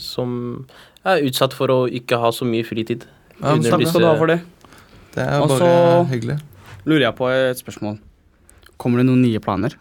som 0.00 0.64
er 1.06 1.22
utsatt 1.28 1.54
for 1.54 1.70
å 1.72 1.80
ikke 1.86 2.18
ha 2.22 2.32
så 2.34 2.48
mye 2.48 2.64
fritid. 2.66 3.04
Ja, 3.36 3.52
men 3.52 3.64
takk 3.64 3.84
skal 3.84 4.02
du 4.06 4.08
ha 4.08 4.16
for 4.18 4.32
det. 4.32 4.40
Det 5.12 5.24
er 5.24 5.40
Og 5.44 5.52
bare 5.52 5.60
så- 5.60 6.06
hyggelig. 6.12 6.40
Lurer 6.86 7.10
jeg 7.10 7.16
på 7.18 7.28
et 7.28 7.60
spørsmål. 7.60 7.98
Kommer 8.80 9.00
det 9.00 9.06
noen 9.08 9.22
nye 9.24 9.40
planer? 9.42 9.76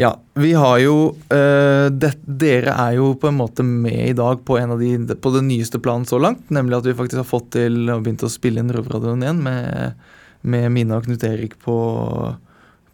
Ja, 0.00 0.14
vi 0.34 0.54
har 0.56 0.78
jo 0.80 0.94
eh, 1.28 1.86
det, 1.92 2.14
Dere 2.24 2.72
er 2.72 2.94
jo 2.96 3.10
på 3.20 3.28
en 3.28 3.36
måte 3.36 3.64
med 3.66 3.98
i 4.08 4.14
dag 4.16 4.38
på, 4.48 4.56
de, 4.80 4.92
på 5.12 5.32
den 5.34 5.50
nyeste 5.50 5.80
planen 5.82 6.06
så 6.08 6.16
langt. 6.22 6.46
Nemlig 6.48 6.78
at 6.78 6.86
vi 6.88 6.96
faktisk 6.96 7.20
har 7.20 7.28
fått 7.28 7.50
til 7.58 7.82
og 7.84 8.06
begynt 8.06 8.24
å 8.24 8.30
spille 8.32 8.62
inn 8.62 8.72
Røverradioen 8.72 9.26
igjen 9.26 9.42
med, 9.44 9.98
med 10.40 10.70
Mina 10.72 10.96
og 10.96 11.04
Knut 11.04 11.26
Erik 11.28 11.58
på, 11.60 11.76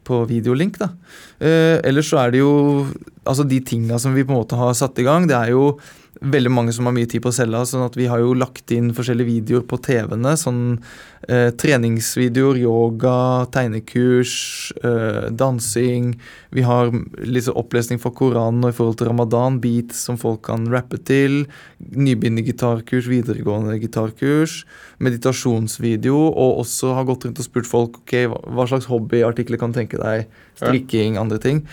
på 0.09 0.19
videolink. 0.33 0.81
da. 0.83 0.91
Eh, 1.39 1.77
ellers 1.87 2.11
så 2.11 2.25
er 2.25 2.35
det 2.35 2.43
jo 2.43 2.57
Altså 3.27 3.43
de 3.43 3.59
tinga 3.67 3.99
som 3.99 4.15
vi 4.15 4.23
på 4.23 4.31
en 4.31 4.39
måte 4.39 4.59
har 4.59 4.75
satt 4.79 4.99
i 5.03 5.07
gang, 5.07 5.25
det 5.27 5.35
er 5.35 5.49
jo 5.51 5.65
veldig 6.33 6.51
mange 6.53 6.73
som 6.75 6.87
har 6.89 6.95
mye 6.97 7.09
tid 7.11 7.23
på 7.25 7.33
cella, 7.35 7.63
sånn 7.67 7.85
at 7.87 7.97
vi 7.99 8.07
har 8.11 8.21
jo 8.23 8.35
lagt 8.37 8.71
inn 8.75 8.93
forskjellige 8.97 9.29
videoer 9.31 9.65
på 9.69 9.79
TV-ene. 9.85 10.33
Sånn 10.39 10.61
eh, 11.29 11.51
treningsvideoer, 11.59 12.59
yoga, 12.63 13.17
tegnekurs, 13.55 14.35
eh, 14.83 15.29
dansing. 15.31 16.13
Vi 16.57 16.63
har 16.67 16.91
liksom 17.23 17.57
opplesning 17.61 18.01
fra 18.03 18.13
Koranen 18.17 18.65
og 18.65 18.73
i 18.73 18.77
forhold 18.79 18.99
til 19.01 19.11
ramadan, 19.11 19.59
beats 19.63 20.05
som 20.09 20.19
folk 20.21 20.43
kan 20.49 20.67
rappe 20.73 20.99
til. 21.09 21.45
Nybegynnergitarkurs, 21.83 23.09
videregående 23.11 23.79
gitarkurs. 23.83 24.61
Meditasjonsvideo, 25.03 26.17
og 26.33 26.63
også 26.65 26.95
har 26.97 27.07
gått 27.09 27.27
rundt 27.29 27.43
og 27.43 27.47
spurt 27.49 27.69
folk 27.69 28.01
ok, 28.03 28.17
hva- 28.33 28.69
slags 28.71 28.89
hobbyartikler 28.91 29.61
kan 29.61 29.75
tenke 29.77 29.99
deg. 30.01 30.27
Strikking, 30.57 31.19
andre 31.21 31.39
ting. 31.43 31.65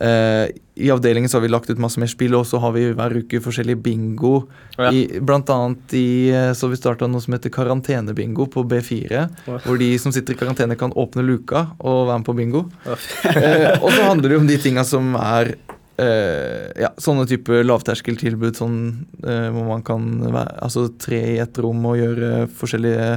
Eh, 0.00 0.48
I 0.74 0.90
avdelingen 0.90 1.28
så 1.30 1.36
har 1.36 1.42
vi 1.42 1.48
lagt 1.52 1.70
ut 1.70 1.78
masse 1.78 2.00
mer 2.02 2.10
spill, 2.10 2.34
og 2.34 2.46
så 2.50 2.58
har 2.62 2.72
vi 2.74 2.88
hver 2.96 3.14
uke 3.22 3.40
forskjellig 3.42 3.76
bingo. 3.84 4.48
Ja. 4.78 4.90
I, 4.90 5.20
blant 5.22 5.50
annet 5.54 5.94
i, 5.94 6.30
eh, 6.34 6.50
så 6.52 6.66
har 6.66 6.74
vi 6.74 6.80
starta 6.80 7.08
noe 7.10 7.22
som 7.22 7.36
heter 7.36 7.52
karantenebingo 7.54 8.48
på 8.50 8.64
B4. 8.70 9.26
Oh. 9.46 9.60
Hvor 9.66 9.78
de 9.78 9.92
som 10.02 10.14
sitter 10.14 10.34
i 10.34 10.40
karantene, 10.40 10.78
kan 10.78 10.94
åpne 10.98 11.26
luka 11.26 11.68
og 11.78 12.08
være 12.08 12.18
med 12.22 12.26
på 12.26 12.36
bingo. 12.40 12.64
Oh. 12.86 13.06
eh, 13.30 13.70
og 13.78 13.90
så 13.92 14.10
handler 14.10 14.34
det 14.34 14.40
om 14.42 14.50
de 14.50 14.58
tinga 14.62 14.82
som 14.88 15.14
er 15.20 15.54
eh, 16.02 16.72
ja, 16.82 16.90
sånne 16.98 17.28
type 17.30 17.62
lavterskeltilbud, 17.62 18.58
sånn 18.58 18.80
hvor 19.22 19.70
man 19.70 19.86
kan 19.86 20.10
være, 20.24 20.58
altså 20.66 20.88
tre 20.98 21.22
i 21.36 21.38
et 21.42 21.62
rom 21.62 21.86
og 21.86 22.00
gjøre 22.00 22.48
forskjellige 22.58 23.08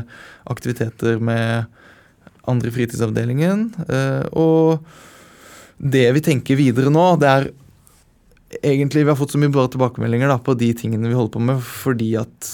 aktiviteter 0.54 1.18
med 1.18 1.66
andre 2.48 2.72
i 2.72 2.76
fritidsavdelingen. 2.76 3.68
Eh, 3.88 4.24
og 4.38 4.86
det 5.80 6.06
vi 6.16 6.22
tenker 6.26 6.58
videre 6.60 6.90
nå, 6.94 7.06
det 7.22 7.28
er 7.30 7.50
egentlig 8.64 9.04
Vi 9.04 9.10
har 9.12 9.18
fått 9.20 9.34
så 9.36 9.40
mye 9.42 9.52
bra 9.52 9.66
tilbakemeldinger 9.68 10.30
da, 10.32 10.38
på 10.40 10.54
de 10.58 10.70
tingene 10.74 11.10
vi 11.10 11.18
holder 11.18 11.34
på 11.34 11.42
med, 11.44 11.60
fordi 11.62 12.14
at 12.16 12.48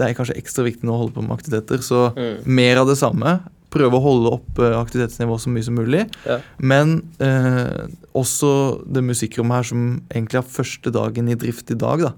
det 0.00 0.08
er 0.08 0.16
kanskje 0.18 0.34
ekstra 0.40 0.64
viktig 0.66 0.82
nå 0.88 0.94
å 0.96 0.98
holde 1.04 1.14
på 1.14 1.22
med 1.22 1.36
aktiviteter. 1.36 1.78
Så 1.84 2.00
Mm. 2.16 2.46
mer 2.46 2.76
av 2.82 2.88
det 2.88 2.96
samme. 2.98 3.40
Prøve 3.70 3.94
å 3.94 4.02
holde 4.02 4.32
oppe 4.34 4.72
aktivitetsnivået 4.74 5.40
så 5.44 5.50
mye 5.54 5.62
som 5.62 5.76
mulig. 5.78 6.10
Ja. 6.26 6.40
Men 6.58 7.04
eh, 7.20 7.86
også 8.12 8.82
det 8.92 9.04
musikkrommet 9.04 9.54
her 9.60 9.62
som 9.62 10.02
egentlig 10.10 10.40
har 10.42 10.48
første 10.50 10.90
dagen 10.90 11.28
i 11.28 11.36
drift 11.38 11.70
i 11.70 11.74
dag. 11.78 12.00
da. 12.00 12.12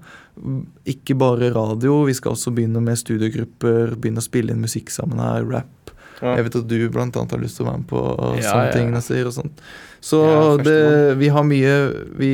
Ikke 0.89 1.13
bare 1.15 1.53
radio, 1.53 2.05
vi 2.05 2.13
skal 2.13 2.33
også 2.33 2.49
begynne 2.55 2.81
med 2.81 2.97
studiegrupper, 2.97 3.93
begynne 3.95 4.17
å 4.17 4.25
spille 4.25 4.49
inn 4.49 4.61
musikk 4.65 4.89
sammen 4.89 5.19
her, 5.21 5.45
rap. 5.45 5.82
Ja. 6.23 6.37
Jeg 6.39 6.45
vet 6.47 6.55
at 6.61 6.69
du 6.71 6.77
blant 6.93 7.17
annet 7.19 7.35
har 7.35 7.41
lyst 7.41 7.59
til 7.59 7.65
å 7.65 7.69
være 7.71 7.81
med 7.81 7.89
på 7.89 8.01
Ja, 8.39 8.45
sånne 8.47 8.69
ja, 8.69 8.71
ting. 8.77 8.93
Nasir, 8.95 9.27
og 9.27 9.35
sånt. 9.35 9.59
Så 10.03 10.23
det, 10.63 10.77
vi 11.19 11.29
har 11.35 11.43
mye 11.47 11.73
vi, 12.19 12.31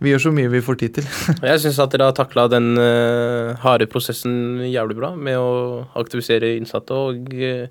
vi 0.00 0.12
gjør 0.14 0.24
så 0.26 0.32
mye 0.36 0.50
vi 0.52 0.62
får 0.64 0.80
tid 0.80 0.96
til. 0.98 1.06
Jeg 1.50 1.62
syns 1.66 1.78
at 1.84 1.92
dere 1.92 2.08
har 2.10 2.16
takla 2.16 2.46
den 2.52 2.72
uh, 2.80 3.52
harde 3.62 3.88
prosessen 3.92 4.64
jævlig 4.68 4.96
bra 4.98 5.12
med 5.16 5.36
å 5.40 5.84
aktivisere 6.00 6.54
innsatte, 6.56 6.96
og 6.96 7.30
uh, 7.36 7.68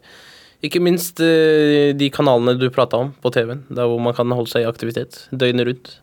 ikke 0.65 0.81
minst 0.81 1.21
uh, 1.21 1.91
de 1.97 2.09
kanalene 2.13 2.57
du 2.61 2.69
prata 2.73 3.01
om 3.05 3.11
på 3.21 3.33
TV-en, 3.33 3.65
der 3.69 3.89
hvor 3.89 4.01
man 4.01 4.17
kan 4.17 4.29
holde 4.33 4.53
seg 4.53 4.65
i 4.65 4.69
aktivitet 4.69 5.23
døgnet 5.33 5.69
rundt. 5.69 5.93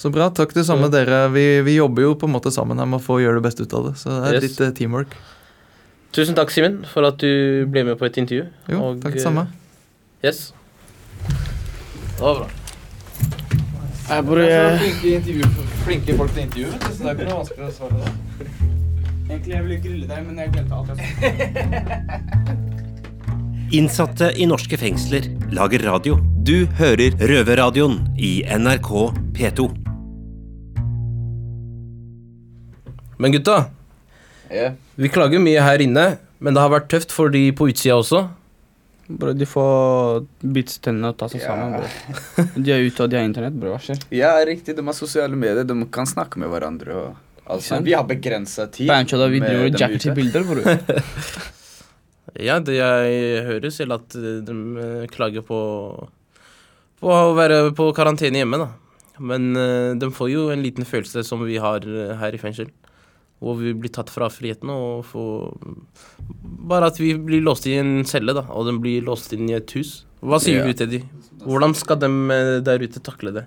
Så 0.00 0.08
bra. 0.14 0.30
Takk 0.32 0.54
det 0.56 0.64
samme 0.64 0.88
dere. 0.88 1.26
Vi, 1.34 1.44
vi 1.66 1.74
jobber 1.76 2.06
jo 2.06 2.14
på 2.16 2.24
en 2.30 2.32
måte 2.38 2.50
sammen 2.54 2.78
her 2.80 2.88
med 2.88 3.02
å 3.02 3.04
få 3.04 3.18
gjøre 3.20 3.36
det 3.36 3.44
beste 3.50 3.66
ut 3.66 3.74
av 3.76 3.90
det. 3.90 3.98
Så 4.00 4.08
det 4.14 4.30
er 4.30 4.38
Yes. 4.38 4.46
litt 4.56 4.78
teamwork. 4.78 5.18
Tusen 6.10 6.34
takk, 6.34 6.50
Simen, 6.50 6.80
for 6.90 7.06
at 7.06 7.20
du 7.22 7.66
ble 7.70 7.84
med 7.86 7.98
på 7.98 8.08
et 8.08 8.16
intervju. 8.18 8.48
Jo, 8.72 8.78
Og, 8.82 8.96
takk 9.02 9.14
det 9.14 9.20
eh, 9.20 9.26
samme. 9.28 9.46
Yes. 10.24 10.52
Det 12.16 12.24
var 12.24 12.34
bra. 12.40 12.48
Jeg 14.10 14.24
bare 14.26 14.46
flinke, 15.86 16.16
folk 16.18 16.32
til 16.34 16.42
intervju, 16.42 16.72
så 16.82 16.96
det 16.98 17.06
er 17.06 17.14
ikke 17.14 17.28
noe 17.28 17.38
vanskelig 17.38 17.68
å 17.68 17.70
svare 17.76 17.94
da. 18.00 18.10
Egentlig 19.30 19.54
jeg 19.54 19.62
ville 19.68 19.78
grille 19.84 20.06
deg, 20.10 20.26
men 20.26 20.34
jeg 20.42 20.50
glemte 20.56 20.74
alt 20.74 20.88
jeg 20.90 20.98
Innsatte 23.78 24.32
i 24.34 24.50
norske 24.50 24.74
fengsler 24.82 25.30
lager 25.54 25.86
radio. 25.86 26.18
Du 26.42 26.66
hører 26.80 27.14
Røverradioen 27.22 28.00
i 28.18 28.42
NRK 28.50 28.90
P2. 29.38 29.68
Men 33.22 33.36
gutta, 33.36 33.60
Ja. 34.50 34.72
vi 34.98 35.08
klager 35.08 35.38
mye 35.42 35.62
her 35.62 35.78
inne, 35.84 36.18
men 36.40 36.54
det 36.56 36.60
har 36.64 36.70
vært 36.72 36.88
tøft 36.90 37.12
for 37.14 37.30
de 37.30 37.50
på 37.52 37.68
utsida 37.70 37.94
også. 38.00 38.24
Bro, 39.10 39.32
de 39.34 39.46
får 39.46 40.26
bite 40.54 40.76
tennene 40.82 41.08
og 41.10 41.16
ta 41.18 41.26
seg 41.28 41.40
Ja. 41.42 41.48
sammen. 41.50 41.80
Bro. 41.80 42.44
De 42.62 42.70
er 42.74 42.84
ute, 42.86 43.02
og 43.02 43.10
de 43.10 43.16
har 43.18 43.24
internett, 43.26 43.56
bro. 43.58 43.72
Hva 43.74 43.80
skjer? 43.82 43.98
ja, 44.14 44.32
riktig. 44.46 44.76
De 44.78 44.82
har 44.86 44.94
sosiale 44.94 45.34
medier. 45.34 45.64
De 45.66 45.74
kan 45.90 46.06
snakke 46.06 46.38
med 46.38 46.48
hverandre. 46.52 46.94
Og, 46.94 47.16
altså, 47.46 47.80
vi 47.82 47.92
har 47.98 48.04
begrensa 48.06 48.68
tid. 48.70 48.86
Bancho 48.86 49.18
da 49.18 49.26
med 49.26 49.40
videoer 49.40 49.66
og 49.72 49.80
jacker 49.82 49.98
til 50.06 50.14
bilder, 50.14 50.46
bro. 50.46 50.62
Ja, 52.38 52.60
det 52.62 52.76
jeg 52.76 53.40
hører 53.48 53.72
selv 53.74 53.96
at 53.98 54.14
eh, 54.14 54.38
de 54.46 54.54
eh, 54.78 55.06
klager 55.10 55.42
på 55.42 55.56
På 57.00 57.08
å 57.10 57.32
være 57.34 57.72
på 57.74 57.88
karantene 57.96 58.38
hjemme, 58.42 58.60
da. 58.60 58.68
Men 59.18 59.50
eh, 59.56 59.94
de 59.98 60.10
får 60.14 60.30
jo 60.30 60.44
en 60.52 60.62
liten 60.62 60.86
følelse 60.86 61.24
som 61.26 61.42
vi 61.42 61.56
har 61.60 61.80
her 62.20 62.36
i 62.36 62.38
fengsel. 62.40 62.68
Hvor 63.40 63.56
vi 63.56 63.72
blir 63.72 63.88
tatt 63.92 64.10
fra 64.12 64.28
friheten 64.28 64.68
og 64.68 65.04
får 65.08 65.54
Bare 66.70 66.90
at 66.92 66.98
vi 67.00 67.14
blir 67.16 67.40
låst 67.44 67.66
i 67.70 67.78
en 67.80 68.02
celle, 68.08 68.34
da. 68.36 68.44
Og 68.52 68.66
den 68.68 68.80
blir 68.84 69.02
låst 69.06 69.32
inn 69.36 69.48
i 69.48 69.56
et 69.56 69.72
hus. 69.78 70.04
Hva 70.20 70.38
sier 70.42 70.60
Ja. 70.60 70.72
du, 70.72 70.86
de? 70.86 71.00
Hvordan 71.46 71.74
skal 71.74 71.96
de 72.02 72.10
eh, 72.34 72.60
der 72.60 72.84
ute 72.84 73.00
takle 73.00 73.32
det? 73.32 73.46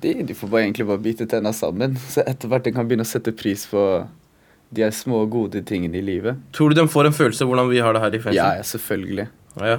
De, 0.00 0.14
de 0.24 0.34
får 0.34 0.48
bare 0.48 0.62
egentlig 0.64 0.86
bare 0.88 1.02
bite 1.04 1.26
tenna 1.28 1.52
sammen. 1.52 1.96
Så 2.12 2.24
etter 2.24 2.48
hvert 2.48 2.64
de 2.64 2.72
kan 2.72 2.88
begynne 2.88 3.04
å 3.04 3.10
sette 3.12 3.34
pris 3.36 3.66
på 3.68 3.84
de 4.70 4.82
er 4.84 4.90
små, 4.92 5.22
gode 5.32 5.62
tingene 5.64 5.96
i 5.96 6.04
livet. 6.04 6.36
Tror 6.52 6.70
du 6.72 6.76
de 6.80 6.88
får 6.88 7.08
en 7.08 7.14
følelse 7.16 7.44
av 7.44 7.48
hvordan 7.52 7.70
vi 7.70 7.78
har 7.84 7.94
det 7.96 8.02
her 8.02 8.16
i 8.16 8.20
fengsel? 8.20 8.36
Ja, 8.36 8.48
ja, 8.58 8.64
selvfølgelig. 8.68 9.28
Ja. 9.60 9.78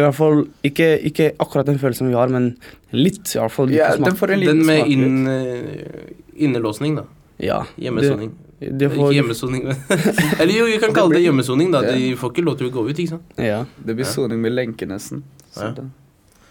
I 0.00 0.02
hvert 0.06 0.16
fall 0.16 0.38
ikke, 0.64 0.86
ikke 1.10 1.26
akkurat 1.44 1.68
den 1.68 1.80
følelsen 1.80 2.08
vi 2.08 2.16
har, 2.16 2.30
men 2.32 2.54
litt, 2.96 3.20
i 3.34 3.40
hvert 3.40 3.52
fall. 3.52 3.72
Ja, 3.74 3.90
den, 4.00 4.16
får 4.16 4.32
en 4.32 4.40
liten 4.40 4.62
Den 4.62 4.68
med 4.70 4.80
smak. 4.80 4.92
inn, 4.94 5.26
eh, 5.28 6.14
innelåsning, 6.46 6.96
da. 7.02 7.04
Ja. 7.40 7.58
Hjemmesoning. 7.76 8.32
De, 8.32 8.46
de 8.46 8.49
får, 8.60 8.92
Ikke 8.92 9.14
hjemmesoning, 9.16 9.62
men 9.64 9.76
Eller 10.40 10.52
jo, 10.52 10.66
vi 10.68 10.76
kan 10.82 10.92
kalle 10.96 11.16
det 11.16 11.24
hjemmesoning, 11.24 11.72
da. 11.72 11.80
De 11.86 12.12
får 12.20 12.34
ikke 12.34 12.44
lov 12.44 12.58
til 12.60 12.68
å 12.68 12.74
gå 12.74 12.84
ut, 12.90 12.92
ikke 12.92 13.16
sant. 13.16 13.40
Ja. 13.40 13.62
Det 13.80 13.96
blir 13.96 14.08
soning 14.08 14.42
med 14.42 14.52
lenke, 14.52 14.88
nesten. 14.88 15.24
Ja. 15.56 15.72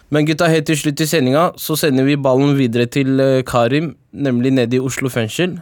Men 0.09 0.25
gutta, 0.25 0.47
helt 0.49 0.65
til 0.65 0.77
slutt 0.79 1.01
i 1.03 1.05
sendinga 1.05 1.51
så 1.61 1.77
sender 1.77 2.07
vi 2.07 2.17
ballen 2.17 2.55
videre 2.57 2.89
til 2.89 3.21
eh, 3.21 3.43
Karim, 3.45 3.91
nemlig 4.09 4.55
nede 4.57 4.79
i 4.79 4.81
Oslo 4.81 5.11
fengsel. 5.13 5.59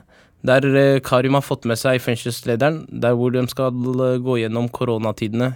Der 0.48 0.64
eh, 0.72 1.00
Karim 1.04 1.36
har 1.36 1.44
fått 1.44 1.68
med 1.68 1.80
seg 1.82 2.00
fengselslederen, 2.00 2.86
der 2.88 3.18
hvor 3.20 3.34
de 3.36 3.44
skal 3.52 3.76
eh, 3.76 4.16
gå 4.24 4.40
gjennom 4.40 4.72
koronatidene. 4.72 5.52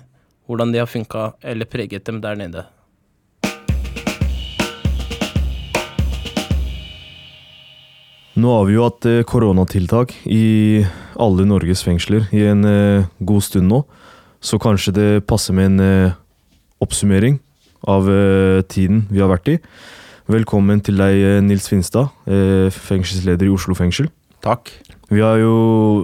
Hvordan 0.49 0.73
de 0.73 0.81
har 0.81 0.89
funka 0.91 1.29
eller 1.47 1.69
preget 1.71 2.03
dem 2.09 2.19
der 2.19 2.35
nede. 2.35 2.65
Nå 8.41 8.49
har 8.55 8.65
vi 8.65 8.73
jo 8.73 8.85
hatt 8.87 9.05
eh, 9.05 9.21
koronatiltak 9.27 10.13
i 10.25 10.81
alle 11.21 11.43
Norges 11.45 11.83
fengsler 11.85 12.23
i 12.33 12.45
en 12.49 12.65
eh, 12.65 13.09
god 13.27 13.43
stund 13.45 13.69
nå, 13.69 13.81
så 14.41 14.57
kanskje 14.61 14.93
det 14.95 15.09
passer 15.29 15.53
med 15.53 15.73
en 15.73 15.83
eh, 15.85 16.15
oppsummering 16.81 17.37
av 17.91 18.05
tiden 18.69 19.07
vi 19.09 19.21
har 19.23 19.29
vært 19.31 19.49
i. 19.49 19.55
Velkommen 20.29 20.83
til 20.85 20.99
deg, 21.01 21.17
Nils 21.41 21.65
Finstad, 21.65 22.11
fengselsleder 22.77 23.47
i 23.47 23.49
Oslo 23.49 23.73
fengsel. 23.73 24.05
Takk. 24.45 24.69
Vi 25.09 25.23
har 25.25 25.39
jo, 25.41 25.55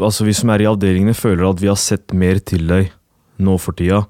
altså 0.01 0.25
vi 0.25 0.34
som 0.34 0.50
er 0.50 0.63
i 0.63 0.70
avdelingene 0.70 1.13
føler 1.13 1.46
at 1.46 1.62
vi 1.62 1.70
har 1.70 1.77
sett 1.77 2.15
mer 2.17 2.41
til 2.41 2.65
deg 2.65 2.89
nå 3.38 3.60
for 3.62 3.77
tida. 3.77 4.08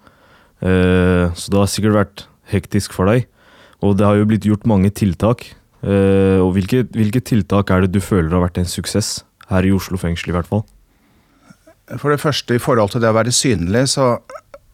Så 0.63 1.51
det 1.51 1.59
har 1.59 1.67
sikkert 1.67 1.99
vært 1.99 2.25
hektisk 2.55 2.95
for 2.95 3.11
deg. 3.11 3.27
Og 3.83 3.99
det 3.99 4.07
har 4.07 4.15
jo 4.15 4.31
blitt 4.31 4.47
gjort 4.47 4.63
mange 4.71 4.95
tiltak. 4.95 5.43
Eh, 5.83 6.39
og 6.41 6.53
hvilke, 6.55 6.85
hvilke 6.95 7.21
tiltak 7.21 7.69
er 7.71 7.85
det 7.85 7.93
du 7.93 8.01
føler 8.03 8.33
har 8.33 8.47
vært 8.47 8.61
en 8.61 8.69
suksess? 8.69 9.21
Her 9.51 9.63
i 9.63 9.71
Oslo 9.71 9.99
fengsel 10.01 10.33
i 10.33 10.35
hvert 10.35 10.49
fall. 10.49 10.65
For 12.01 12.11
det 12.11 12.19
første, 12.19 12.57
i 12.57 12.61
forhold 12.61 12.91
til 12.91 13.03
det 13.03 13.11
å 13.13 13.15
være 13.15 13.31
synlig, 13.31 13.85
så 13.93 14.17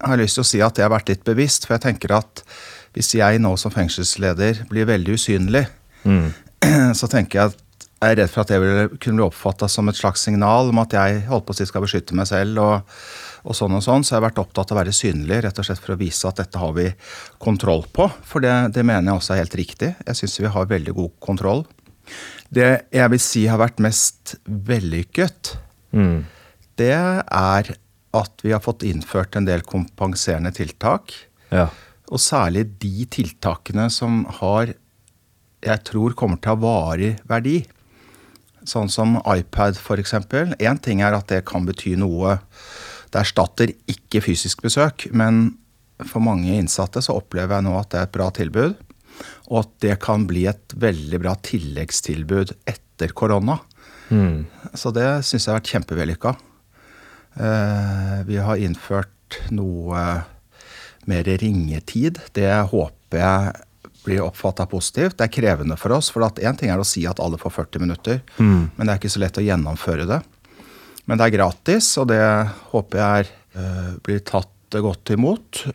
har 0.01 0.15
jeg 0.15 0.23
lyst 0.23 0.39
til 0.39 0.43
å 0.45 0.49
si 0.49 0.61
at 0.65 0.75
det 0.75 0.85
har 0.87 0.93
vært 0.93 1.11
litt 1.11 1.25
bevisst. 1.27 1.67
For 1.67 1.77
jeg 1.77 1.85
tenker 1.85 2.15
at 2.17 2.41
hvis 2.97 3.13
jeg 3.17 3.41
nå 3.41 3.53
som 3.61 3.73
fengselsleder 3.73 4.65
blir 4.71 4.89
veldig 4.89 5.19
usynlig, 5.19 5.67
Mm. 6.03 6.33
så 6.99 7.07
tenker 7.07 7.39
jeg 7.39 7.51
at 7.53 7.85
jeg 8.03 8.11
er 8.11 8.17
redd 8.19 8.31
for 8.33 8.43
at 8.43 8.49
det 8.51 8.57
vil 8.59 8.97
kunne 8.99 9.21
bli 9.21 9.23
oppfatta 9.23 9.69
som 9.71 9.87
et 9.87 9.95
slags 9.95 10.25
signal 10.27 10.73
om 10.73 10.81
at 10.83 10.95
jeg 10.97 11.21
holdt 11.29 11.45
på 11.47 11.55
å 11.55 11.57
si 11.57 11.67
skal 11.69 11.85
beskytte 11.85 12.17
meg 12.19 12.27
selv. 12.27 12.59
og, 12.59 12.97
og 13.43 13.55
sånn 13.57 13.73
og 13.75 13.83
sånn, 13.83 14.03
Så 14.03 14.13
jeg 14.15 14.21
har 14.21 14.29
vært 14.29 14.39
opptatt 14.39 14.71
av 14.71 14.77
å 14.77 14.81
være 14.81 14.93
synlig 14.95 15.41
rett 15.43 15.57
og 15.59 15.65
slett 15.67 15.79
for 15.83 15.95
å 15.95 15.99
vise 15.99 16.27
at 16.29 16.37
dette 16.39 16.57
har 16.61 16.71
vi 16.73 16.85
kontroll 17.43 17.83
på. 17.91 18.09
For 18.23 18.39
det, 18.39 18.73
det 18.73 18.85
mener 18.85 19.11
jeg 19.11 19.19
også 19.19 19.33
er 19.35 19.41
helt 19.43 19.55
riktig. 19.59 19.89
Jeg 20.07 20.15
syns 20.15 20.39
vi 20.39 20.47
har 20.47 20.65
veldig 20.69 20.93
god 20.95 21.11
kontroll. 21.19 21.65
Det 22.53 22.69
jeg 22.93 23.09
vil 23.13 23.19
si 23.19 23.45
har 23.47 23.59
vært 23.59 23.79
mest 23.83 24.35
vellykket, 24.47 25.57
Mm. 25.93 26.23
det 26.77 26.91
er 26.93 27.75
at 28.13 28.41
vi 28.43 28.51
har 28.51 28.59
fått 28.61 28.81
innført 28.83 29.35
en 29.35 29.45
del 29.45 29.61
kompenserende 29.61 30.51
tiltak. 30.53 31.13
Ja. 31.51 31.67
Og 32.09 32.17
særlig 32.19 32.79
de 32.79 33.05
tiltakene 33.05 33.89
som 33.91 34.23
har 34.39 34.73
jeg 35.63 35.83
tror 35.87 36.13
kommer 36.17 36.41
til 36.41 36.51
å 36.51 36.55
ha 36.55 36.61
varig 36.63 37.19
verdi. 37.29 37.65
sånn 38.65 38.89
som 38.89 39.17
iPad 39.27 39.75
f.eks. 39.75 40.13
Én 40.59 40.81
ting 40.81 41.01
er 41.01 41.13
at 41.13 41.27
det 41.27 41.43
kan 41.45 41.65
bety 41.65 41.95
noe. 41.99 42.39
Det 43.13 43.21
erstatter 43.21 43.73
ikke 43.91 44.23
fysisk 44.25 44.63
besøk, 44.65 45.05
men 45.13 45.51
for 46.09 46.23
mange 46.25 46.55
innsatte 46.57 47.01
så 47.05 47.13
opplever 47.19 47.59
jeg 47.59 47.67
nå 47.67 47.75
at 47.79 47.91
det 47.93 47.99
er 48.01 48.07
et 48.09 48.15
bra 48.15 48.29
tilbud. 48.33 48.73
Og 49.53 49.59
at 49.61 49.73
det 49.85 49.99
kan 50.01 50.23
bli 50.27 50.47
et 50.49 50.73
veldig 50.81 51.19
bra 51.21 51.35
tilleggstilbud 51.45 52.55
etter 52.67 53.13
korona. 53.13 53.59
Mm. 54.09 54.45
Så 54.73 54.89
det 54.95 55.05
syns 55.27 55.45
jeg 55.45 55.53
har 55.53 55.59
vært 55.61 55.71
kjempevellykka. 55.75 56.33
Eh, 57.37 58.17
vi 58.27 58.37
har 58.41 58.61
innført 58.61 59.37
noe 59.53 60.01
mer 61.09 61.29
ringetid. 61.41 62.19
Det 62.35 62.49
håper 62.73 63.21
jeg 63.21 63.53
blir 64.03 64.25
oppfatta 64.25 64.65
positivt. 64.67 65.17
Det 65.17 65.27
er 65.29 65.33
krevende 65.37 65.77
for 65.79 65.93
oss. 65.95 66.09
For 66.11 66.25
én 66.25 66.57
ting 66.59 66.69
er 66.73 66.81
å 66.81 66.87
si 66.87 67.05
at 67.07 67.21
alle 67.23 67.37
får 67.39 67.53
40 67.61 67.79
minutter, 67.85 68.21
Mm. 68.39 68.71
men 68.75 68.87
det 68.87 68.93
er 68.93 68.99
ikke 68.99 69.13
så 69.13 69.21
lett 69.23 69.37
å 69.39 69.45
gjennomføre 69.45 70.07
det. 70.07 70.21
Men 71.09 71.19
det 71.19 71.27
er 71.27 71.37
gratis, 71.37 71.89
og 71.99 72.09
det 72.11 72.21
håper 72.71 72.99
jeg 72.99 73.23
er, 73.23 73.31
eh, 73.59 73.89
blir 74.05 74.23
tatt 74.23 74.49
godt 74.73 75.13
imot. 75.13 75.65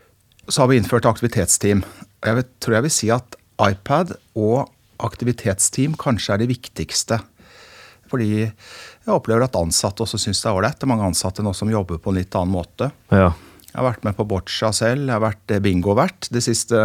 Så 0.48 0.62
har 0.62 0.70
vi 0.70 0.78
innført 0.80 1.06
aktivitetsteam. 1.06 1.84
Jeg 2.24 2.34
vet, 2.34 2.48
tror 2.60 2.78
jeg 2.78 2.86
vil 2.86 2.94
si 2.94 3.10
at 3.14 3.36
iPad 3.62 4.16
og 4.34 4.70
aktivitetsteam 4.98 5.94
kanskje 6.00 6.34
er 6.34 6.42
det 6.42 6.50
viktigste. 6.50 7.20
Fordi 8.08 8.30
jeg 8.48 9.12
opplever 9.12 9.44
at 9.44 9.58
ansatte 9.60 10.04
også 10.04 10.18
syns 10.20 10.40
det 10.42 10.48
er 10.48 10.56
ålreit. 10.56 10.78
Det 10.80 10.88
er 10.88 10.92
mange 10.94 11.10
ansatte 11.10 11.44
nå 11.44 11.52
som 11.56 11.70
jobber 11.70 12.00
på 12.00 12.12
en 12.12 12.18
litt 12.20 12.34
annen 12.38 12.54
måte. 12.56 12.90
Ja. 13.12 13.34
Jeg 13.68 13.76
har 13.76 13.90
vært 13.90 14.08
med 14.08 14.16
på 14.16 14.26
boccia 14.26 14.72
selv. 14.72 15.04
Jeg 15.04 15.14
har 15.14 15.24
vært 15.26 15.52
eh, 15.54 15.62
bingovert. 15.62 16.30
Det 16.32 16.42
siste 16.42 16.80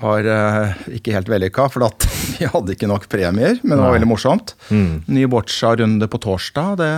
var 0.00 0.26
eh, 0.26 0.82
ikke 0.98 1.14
helt 1.14 1.30
vellykka, 1.30 1.70
for 1.72 1.86
at 1.86 2.09
vi 2.38 2.48
hadde 2.48 2.76
ikke 2.76 2.88
nok 2.90 3.08
premier. 3.10 3.58
Men 3.62 3.76
det 3.76 3.82
var 3.84 3.96
veldig 3.96 4.10
morsomt. 4.10 4.54
Mm. 4.70 5.02
Ny 5.10 5.26
boccia-runde 5.30 6.08
på 6.10 6.20
torsdag. 6.22 6.80
Det, 6.80 6.90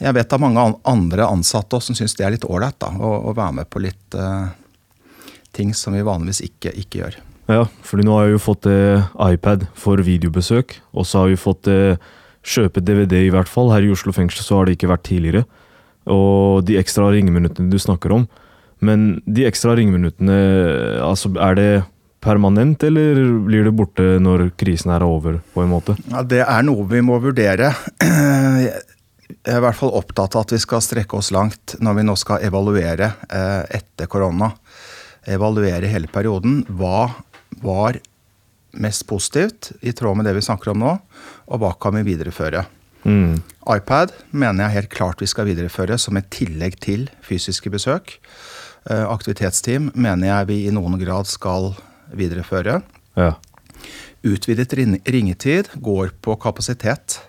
jeg 0.00 0.16
vet 0.16 0.30
det 0.30 0.38
er 0.38 0.42
mange 0.42 0.66
andre 0.90 1.28
ansatte 1.28 1.78
også 1.78 1.92
som 1.92 2.00
syns 2.00 2.16
det 2.18 2.26
er 2.26 2.34
litt 2.34 2.48
ålreit 2.48 2.88
å, 2.88 3.12
å 3.30 3.36
være 3.36 3.60
med 3.60 3.70
på 3.70 3.82
litt 3.84 4.18
uh, 4.18 4.50
ting 5.54 5.74
som 5.76 5.94
vi 5.94 6.02
vanligvis 6.06 6.42
ikke, 6.48 6.74
ikke 6.82 7.04
gjør. 7.04 7.18
Ja, 7.52 7.64
fordi 7.84 8.06
nå 8.06 8.16
har 8.16 8.28
jeg 8.28 8.38
jo 8.38 8.44
fått 8.46 8.68
uh, 8.70 9.10
iPad 9.20 9.66
for 9.78 10.00
videobesøk, 10.02 10.78
og 10.96 11.06
så 11.06 11.22
har 11.24 11.32
vi 11.32 11.40
fått 11.40 11.68
uh, 11.70 12.00
kjøpe 12.44 12.82
DVD 12.84 13.26
i 13.26 13.32
hvert 13.34 13.50
fall. 13.50 13.70
Her 13.72 13.84
i 13.84 13.92
Oslo 13.92 14.14
fengsel 14.16 14.44
så 14.44 14.58
har 14.58 14.68
det 14.68 14.78
ikke 14.78 14.90
vært 14.90 15.06
tidligere. 15.08 15.44
Og 16.10 16.64
de 16.68 16.76
ekstra 16.80 17.06
ringeminuttene 17.12 17.72
du 17.72 17.78
snakker 17.80 18.12
om. 18.12 18.26
Men 18.84 19.22
de 19.24 19.46
ekstra 19.48 19.76
ringeminuttene, 19.78 20.36
altså 21.04 21.30
er 21.40 21.56
det 21.56 21.68
permanent, 22.24 22.82
eller 22.82 23.20
blir 23.44 23.66
det 23.68 23.74
borte 23.76 24.16
når 24.22 24.48
krisen 24.60 24.92
er 24.94 25.04
over, 25.06 25.38
på 25.54 25.62
en 25.62 25.72
måte? 25.72 25.96
Ja, 26.10 26.22
Det 26.24 26.42
er 26.44 26.66
noe 26.66 26.86
vi 26.90 27.02
må 27.04 27.20
vurdere. 27.22 27.72
Jeg 29.44 29.52
er 29.52 29.60
i 29.60 29.64
hvert 29.64 29.76
fall 29.78 29.92
opptatt 29.96 30.36
av 30.36 30.44
at 30.44 30.52
vi 30.52 30.60
skal 30.60 30.82
strekke 30.84 31.16
oss 31.16 31.30
langt 31.34 31.76
når 31.84 31.98
vi 31.98 32.04
nå 32.04 32.14
skal 32.20 32.44
evaluere 32.44 33.10
eh, 33.28 33.62
etter 33.80 34.08
korona. 34.10 34.50
Evaluere 35.24 35.88
hele 35.88 36.08
perioden. 36.12 36.62
Hva 36.68 37.10
var 37.64 37.98
mest 38.74 39.06
positivt 39.08 39.72
i 39.80 39.92
tråd 39.96 40.18
med 40.18 40.28
det 40.28 40.34
vi 40.36 40.44
snakker 40.44 40.72
om 40.72 40.82
nå, 40.82 40.94
og 41.46 41.62
hva 41.62 41.72
kan 41.80 41.96
vi 41.96 42.04
videreføre? 42.10 42.64
Mm. 43.04 43.42
iPad 43.68 44.14
mener 44.32 44.64
jeg 44.64 44.74
helt 44.78 44.92
klart 44.94 45.20
vi 45.20 45.28
skal 45.28 45.44
videreføre 45.44 45.98
som 46.00 46.16
et 46.16 46.30
tillegg 46.32 46.78
til 46.80 47.10
fysiske 47.24 47.68
besøk. 47.72 48.16
Eh, 48.88 49.04
Aktivitetsteam 49.04 49.90
mener 49.92 50.30
jeg 50.30 50.48
vi 50.48 50.58
i 50.68 50.72
noen 50.72 50.96
grad 51.00 51.28
skal 51.28 51.74
videreføre. 52.18 52.80
Ja. 53.18 53.34
Utvidet 54.24 54.72
ringetid 54.76 55.68
går 55.84 56.14
på 56.24 56.36
kapasitet. 56.40 57.20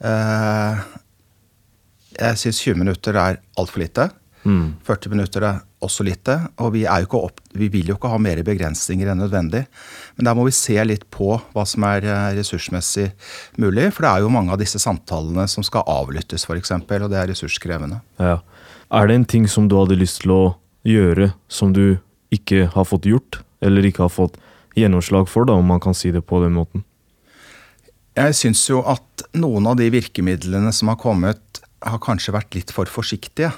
Eh, 0.00 0.82
Jeg 2.12 2.36
syns 2.36 2.58
20 2.60 2.76
minutter 2.76 3.16
er 3.16 3.38
altfor 3.56 3.80
lite. 3.80 4.10
Mm. 4.44 4.74
40 4.84 5.10
minutter 5.14 5.44
er 5.46 5.60
også 5.82 6.04
lite. 6.04 6.34
Og 6.60 6.72
vi, 6.74 6.82
er 6.84 7.06
opp, 7.16 7.40
vi 7.56 7.68
vil 7.72 7.88
jo 7.88 7.96
ikke 7.96 8.10
ha 8.12 8.18
mer 8.20 8.42
begrensninger 8.44 9.08
enn 9.12 9.22
nødvendig. 9.22 9.64
Men 10.16 10.28
der 10.28 10.36
må 10.36 10.44
vi 10.48 10.54
se 10.56 10.76
litt 10.84 11.06
på 11.14 11.34
hva 11.54 11.64
som 11.68 11.86
er 11.88 12.04
eh, 12.04 12.32
ressursmessig 12.38 13.10
mulig. 13.62 13.88
For 13.94 14.04
det 14.04 14.10
er 14.12 14.26
jo 14.26 14.32
mange 14.34 14.52
av 14.52 14.60
disse 14.60 14.80
samtalene 14.82 15.46
som 15.48 15.64
skal 15.66 15.86
avlyttes, 15.88 16.44
f.eks., 16.48 16.74
og 16.76 17.08
det 17.12 17.20
er 17.20 17.30
ressurskrevende. 17.32 18.02
Ja. 18.20 18.40
Er 18.92 19.08
det 19.08 19.16
en 19.16 19.28
ting 19.28 19.48
som 19.48 19.70
du 19.70 19.78
hadde 19.78 19.96
lyst 19.96 20.22
til 20.24 20.34
å 20.34 20.42
gjøre 20.84 21.32
som 21.48 21.72
du 21.72 21.96
ikke 22.32 22.66
har 22.74 22.84
fått 22.88 23.06
gjort, 23.08 23.40
eller 23.62 23.86
ikke 23.88 24.06
har 24.06 24.12
fått 24.12 24.38
gjennomslag 24.78 25.28
for, 25.30 25.46
da, 25.48 25.56
om 25.58 25.68
man 25.68 25.82
kan 25.82 25.96
si 25.96 26.12
det 26.14 26.24
på 26.26 26.40
den 26.42 26.56
måten? 26.56 26.84
Jeg 28.16 28.36
syns 28.36 28.62
jo 28.68 28.82
at 28.84 29.24
noen 29.38 29.66
av 29.70 29.78
de 29.80 29.88
virkemidlene 29.92 30.72
som 30.76 30.90
har 30.92 31.00
kommet, 31.00 31.62
har 31.82 32.02
kanskje 32.02 32.34
vært 32.34 32.54
litt 32.54 32.72
for 32.74 32.90
forsiktige. 32.90 33.50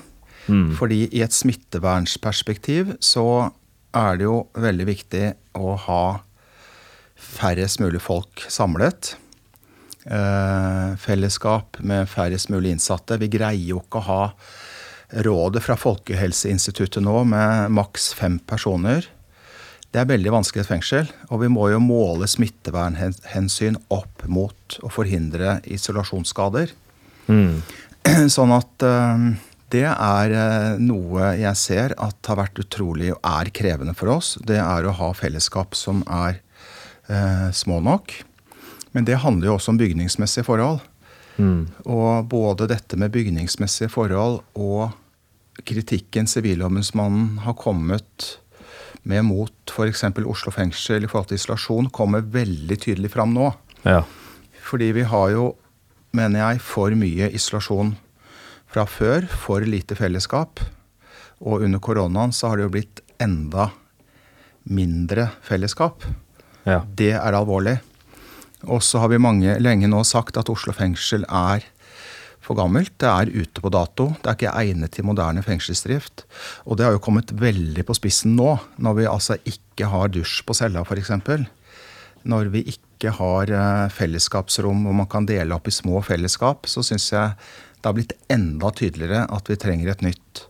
Mm. 0.46 0.74
Fordi 0.76 1.06
i 1.08 1.22
et 1.24 1.34
smittevernsperspektiv 1.34 2.94
så 3.02 3.50
er 3.94 4.20
det 4.20 4.26
jo 4.26 4.44
veldig 4.60 4.86
viktig 4.88 5.26
å 5.58 5.74
ha 5.86 6.04
færrest 7.14 7.80
mulig 7.82 8.02
folk 8.04 8.44
samlet. 8.52 9.14
Eh, 10.04 10.94
fellesskap 11.00 11.78
med 11.80 12.10
færrest 12.10 12.50
mulig 12.52 12.74
innsatte. 12.74 13.18
Vi 13.22 13.30
greier 13.32 13.70
jo 13.74 13.80
ikke 13.80 14.02
å 14.02 14.08
ha 14.08 14.22
rådet 15.24 15.62
fra 15.64 15.76
Folkehelseinstituttet 15.78 17.04
nå 17.04 17.22
med 17.28 17.72
maks 17.72 18.12
fem 18.18 18.38
personer. 18.38 19.06
Det 19.94 20.00
er 20.02 20.10
veldig 20.10 20.32
vanskelig 20.34 20.58
i 20.58 20.64
et 20.64 20.70
fengsel, 20.72 21.10
og 21.30 21.38
vi 21.44 21.48
må 21.54 21.68
jo 21.70 21.78
måle 21.78 22.26
smittevernhensyn 22.26 23.76
opp 23.94 24.24
mot 24.26 24.78
å 24.82 24.90
forhindre 24.90 25.60
isolasjonsskader. 25.70 26.72
Mm. 27.30 27.60
Sånn 28.34 28.54
at 28.56 28.82
eh, 28.82 29.28
det 29.70 29.84
er 29.86 30.34
eh, 30.34 30.82
noe 30.82 31.30
jeg 31.38 31.60
ser 31.60 31.94
at 32.02 32.26
har 32.26 32.40
vært 32.42 32.58
utrolig 32.64 33.12
og 33.14 33.22
er 33.22 33.52
krevende 33.54 33.94
for 33.94 34.16
oss. 34.16 34.34
Det 34.42 34.58
er 34.58 34.82
å 34.82 34.96
ha 34.98 35.12
fellesskap 35.14 35.78
som 35.78 36.02
er 36.10 36.40
eh, 37.06 37.48
små 37.54 37.78
nok. 37.86 38.18
Men 38.98 39.06
det 39.06 39.22
handler 39.22 39.52
jo 39.52 39.56
også 39.60 39.76
om 39.76 39.78
bygningsmessige 39.78 40.50
forhold. 40.50 40.82
Mm. 41.38 41.70
Og 41.86 42.26
både 42.34 42.66
dette 42.70 42.98
med 42.98 43.14
bygningsmessige 43.14 43.94
forhold 43.94 44.42
og 44.58 44.90
kritikken 45.62 46.26
Sivilombudsmannen 46.26 47.44
har 47.46 47.54
kommet 47.54 48.40
med 49.04 49.26
mot 49.28 49.72
f.eks. 49.72 50.04
Oslo 50.24 50.52
fengsel 50.54 51.04
i 51.04 51.10
forhold 51.10 51.30
til 51.30 51.40
isolasjon, 51.40 51.90
kommer 51.92 52.24
veldig 52.24 52.78
tydelig 52.80 53.12
fram 53.12 53.34
nå. 53.36 53.50
Ja. 53.84 54.02
Fordi 54.64 54.90
vi 54.96 55.04
har 55.08 55.30
jo, 55.34 55.50
mener 56.16 56.40
jeg, 56.40 56.62
for 56.64 56.94
mye 56.96 57.28
isolasjon 57.36 57.94
fra 58.72 58.86
før. 58.88 59.28
For 59.28 59.64
lite 59.68 59.96
fellesskap. 59.98 60.62
Og 61.44 61.66
under 61.66 61.82
koronaen 61.84 62.32
så 62.32 62.50
har 62.50 62.58
det 62.58 62.68
jo 62.68 62.74
blitt 62.78 63.02
enda 63.22 63.70
mindre 64.64 65.28
fellesskap. 65.44 66.06
Ja. 66.64 66.80
Det 66.88 67.12
er 67.18 67.36
alvorlig. 67.36 67.76
Og 68.64 68.80
så 68.82 69.02
har 69.02 69.10
vi 69.12 69.20
mange 69.20 69.58
lenge 69.60 69.90
nå 69.90 70.00
sagt 70.08 70.38
at 70.40 70.48
Oslo 70.48 70.72
fengsel 70.72 71.26
er 71.28 71.66
for 72.44 72.58
gammelt. 72.58 72.92
Det 73.00 73.08
er 73.08 73.32
ute 73.32 73.62
på 73.64 73.72
dato. 73.72 74.10
Det 74.20 74.30
er 74.30 74.38
ikke 74.38 74.54
egnet 74.60 74.94
til 74.94 75.06
moderne 75.08 75.42
fengselsdrift. 75.44 76.24
Og 76.68 76.78
det 76.78 76.86
har 76.86 76.96
jo 76.96 77.02
kommet 77.02 77.32
veldig 77.40 77.86
på 77.88 77.96
spissen 77.96 78.36
nå, 78.38 78.56
når 78.76 78.98
vi 79.00 79.10
altså 79.10 79.38
ikke 79.48 79.90
har 79.90 80.12
dusj 80.14 80.42
på 80.46 80.56
cella 80.56 80.84
f.eks. 80.84 81.12
Når 82.24 82.50
vi 82.54 82.64
ikke 82.72 83.12
har 83.18 83.52
eh, 83.52 83.92
fellesskapsrom 83.92 84.86
hvor 84.86 84.96
man 84.96 85.08
kan 85.10 85.28
dele 85.28 85.56
opp 85.56 85.68
i 85.68 85.74
små 85.74 86.00
fellesskap, 86.04 86.68
så 86.70 86.84
syns 86.84 87.10
jeg 87.12 87.36
det 87.84 87.90
har 87.90 87.96
blitt 87.96 88.16
enda 88.32 88.70
tydeligere 88.72 89.26
at 89.28 89.50
vi 89.50 89.60
trenger 89.60 89.90
et 89.92 90.04
nytt 90.06 90.46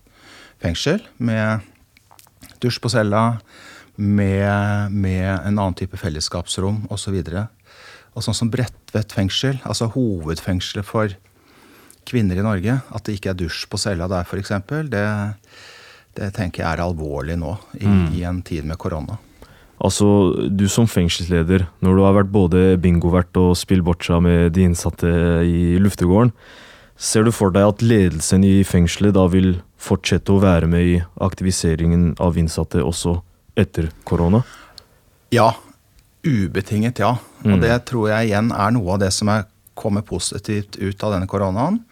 fengsel 0.63 1.01
med 1.19 1.65
dusj 2.63 2.79
på 2.83 2.93
cella, 2.95 3.41
med, 3.97 4.95
med 4.95 5.27
en 5.27 5.59
annen 5.59 5.75
type 5.79 5.99
fellesskapsrom 5.99 6.85
osv. 6.95 7.19
Og 8.15 8.23
sånn 8.23 8.39
som 8.39 8.51
Bredtvet 8.51 9.15
fengsel, 9.15 9.59
altså 9.67 9.91
hovedfengselet 9.95 10.87
for 10.87 11.15
kvinner 12.07 12.39
i 12.39 12.45
Norge, 12.45 12.79
at 12.95 13.07
det 13.07 13.19
ikke 13.19 13.33
er 13.33 13.39
dusj 13.39 13.67
på 13.71 13.81
cella 13.81 14.09
der 14.11 14.27
f.eks., 14.27 14.53
det, 14.93 15.05
det 16.19 16.33
tenker 16.37 16.65
jeg 16.65 16.71
er 16.71 16.85
alvorlig 16.85 17.39
nå 17.41 17.57
i, 17.81 17.89
i 18.21 18.27
en 18.29 18.43
tid 18.47 18.67
med 18.69 18.81
korona. 18.81 19.19
Altså, 19.85 20.07
du 20.49 20.69
som 20.71 20.87
fengselsleder, 20.89 21.67
når 21.83 21.97
du 21.97 22.03
har 22.07 22.15
vært 22.17 22.31
både 22.33 22.63
bingovert 22.81 23.35
og 23.41 23.57
spillboccia 23.59 24.21
med 24.23 24.55
de 24.55 24.69
innsatte 24.69 25.11
i 25.45 25.75
luftegården, 25.83 26.33
ser 26.97 27.27
du 27.27 27.33
for 27.35 27.53
deg 27.55 27.67
at 27.67 27.83
ledelsen 27.83 28.45
i 28.47 28.63
fengselet 28.65 29.17
da 29.17 29.27
vil 29.33 29.57
fortsette 29.83 30.33
å 30.33 30.41
være 30.43 30.69
med 30.71 30.91
i 30.95 30.99
aktiviseringen 31.27 32.13
av 32.23 32.39
innsatte 32.41 32.85
også 32.85 33.19
etter 33.59 33.91
korona? 34.07 34.45
Ja. 35.35 35.53
Ubetinget 36.25 37.03
ja. 37.03 37.17
Mm. 37.43 37.57
Og 37.57 37.65
det 37.67 37.75
tror 37.91 38.09
jeg 38.15 38.31
igjen 38.31 38.55
er 38.55 38.71
noe 38.73 38.95
av 38.95 39.03
det 39.03 39.11
som 39.13 39.29
er 39.35 39.45
kommet 39.79 40.07
positivt 40.07 40.77
ut 40.77 41.03
av 41.05 41.15
denne 41.15 41.29
koronaen. 41.31 41.83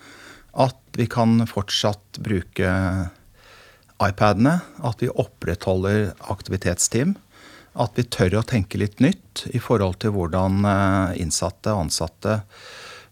At 0.52 0.78
vi 0.96 1.06
kan 1.10 1.46
fortsatt 1.48 2.20
bruke 2.22 2.70
iPadene. 4.02 4.58
At 4.84 5.02
vi 5.02 5.10
opprettholder 5.10 6.12
aktivitetsteam. 6.32 7.16
At 7.72 7.96
vi 7.96 8.04
tør 8.04 8.40
å 8.40 8.46
tenke 8.46 8.80
litt 8.80 9.00
nytt 9.00 9.46
i 9.56 9.60
forhold 9.62 10.02
til 10.04 10.12
hvordan 10.16 10.64
eh, 10.68 11.20
innsatte 11.24 11.72
og 11.72 11.86
ansatte 11.86 12.34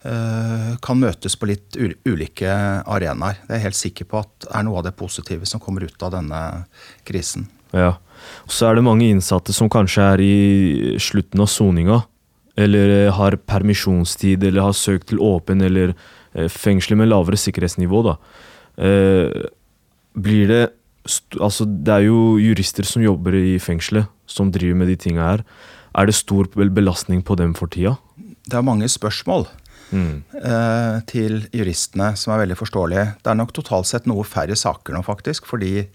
eh, 0.04 0.74
kan 0.84 1.00
møtes 1.00 1.38
på 1.40 1.48
litt 1.48 1.78
ulike 1.80 2.50
arenaer. 2.84 3.40
Det 3.46 3.54
er 3.54 3.62
jeg 3.62 3.68
helt 3.70 3.80
sikker 3.80 4.10
på 4.10 4.20
at 4.20 4.50
er 4.52 4.66
noe 4.68 4.82
av 4.82 4.90
det 4.90 4.96
positive 4.98 5.48
som 5.48 5.62
kommer 5.64 5.88
ut 5.88 6.04
av 6.04 6.12
denne 6.18 6.42
krisen. 7.08 7.48
Ja. 7.72 7.94
Og 8.44 8.52
så 8.52 8.68
er 8.68 8.76
det 8.76 8.84
mange 8.84 9.08
innsatte 9.08 9.54
som 9.56 9.70
kanskje 9.72 10.06
er 10.12 10.22
i 10.24 10.36
slutten 11.00 11.40
av 11.40 11.48
soninga, 11.48 12.02
eller 12.60 12.92
eh, 12.96 13.12
har 13.16 13.36
permisjonstid, 13.48 14.44
eller 14.44 14.68
har 14.68 14.76
søkt 14.76 15.10
til 15.10 15.22
åpen 15.24 15.62
eller 15.64 15.94
eh, 16.34 16.48
fengsler 16.50 16.98
med 17.00 17.10
lavere 17.10 17.38
sikkerhetsnivå, 17.40 18.02
da. 18.10 18.18
Eh, 18.80 19.48
blir 20.18 20.46
det 20.50 20.66
Altså, 21.40 21.64
det 21.64 21.88
er 21.94 22.02
jo 22.04 22.36
jurister 22.36 22.84
som 22.84 23.00
jobber 23.00 23.32
i 23.32 23.54
fengselet, 23.58 24.04
som 24.28 24.50
driver 24.52 24.76
med 24.76 24.90
de 24.92 24.98
tinga 25.00 25.24
her. 25.24 25.42
Er 25.96 26.06
det 26.06 26.14
stor 26.14 26.44
belastning 26.52 27.22
på 27.24 27.38
dem 27.40 27.54
for 27.56 27.72
tida? 27.72 27.94
Det 28.44 28.58
er 28.58 28.66
mange 28.66 28.84
spørsmål 28.84 29.46
Mm. 29.90 30.22
til 31.08 31.40
juristene 31.50 32.12
som 32.20 32.34
er 32.34 32.44
veldig 32.44 32.58
forståelige. 32.60 33.06
Det 33.24 33.32
er 33.32 33.38
nok 33.40 33.50
totalt 33.56 33.88
sett 33.88 34.06
noe 34.06 34.22
færre 34.22 34.54
saker 34.54 34.94
nå, 34.94 35.00
faktisk. 35.02 35.48
Fordi 35.48 35.88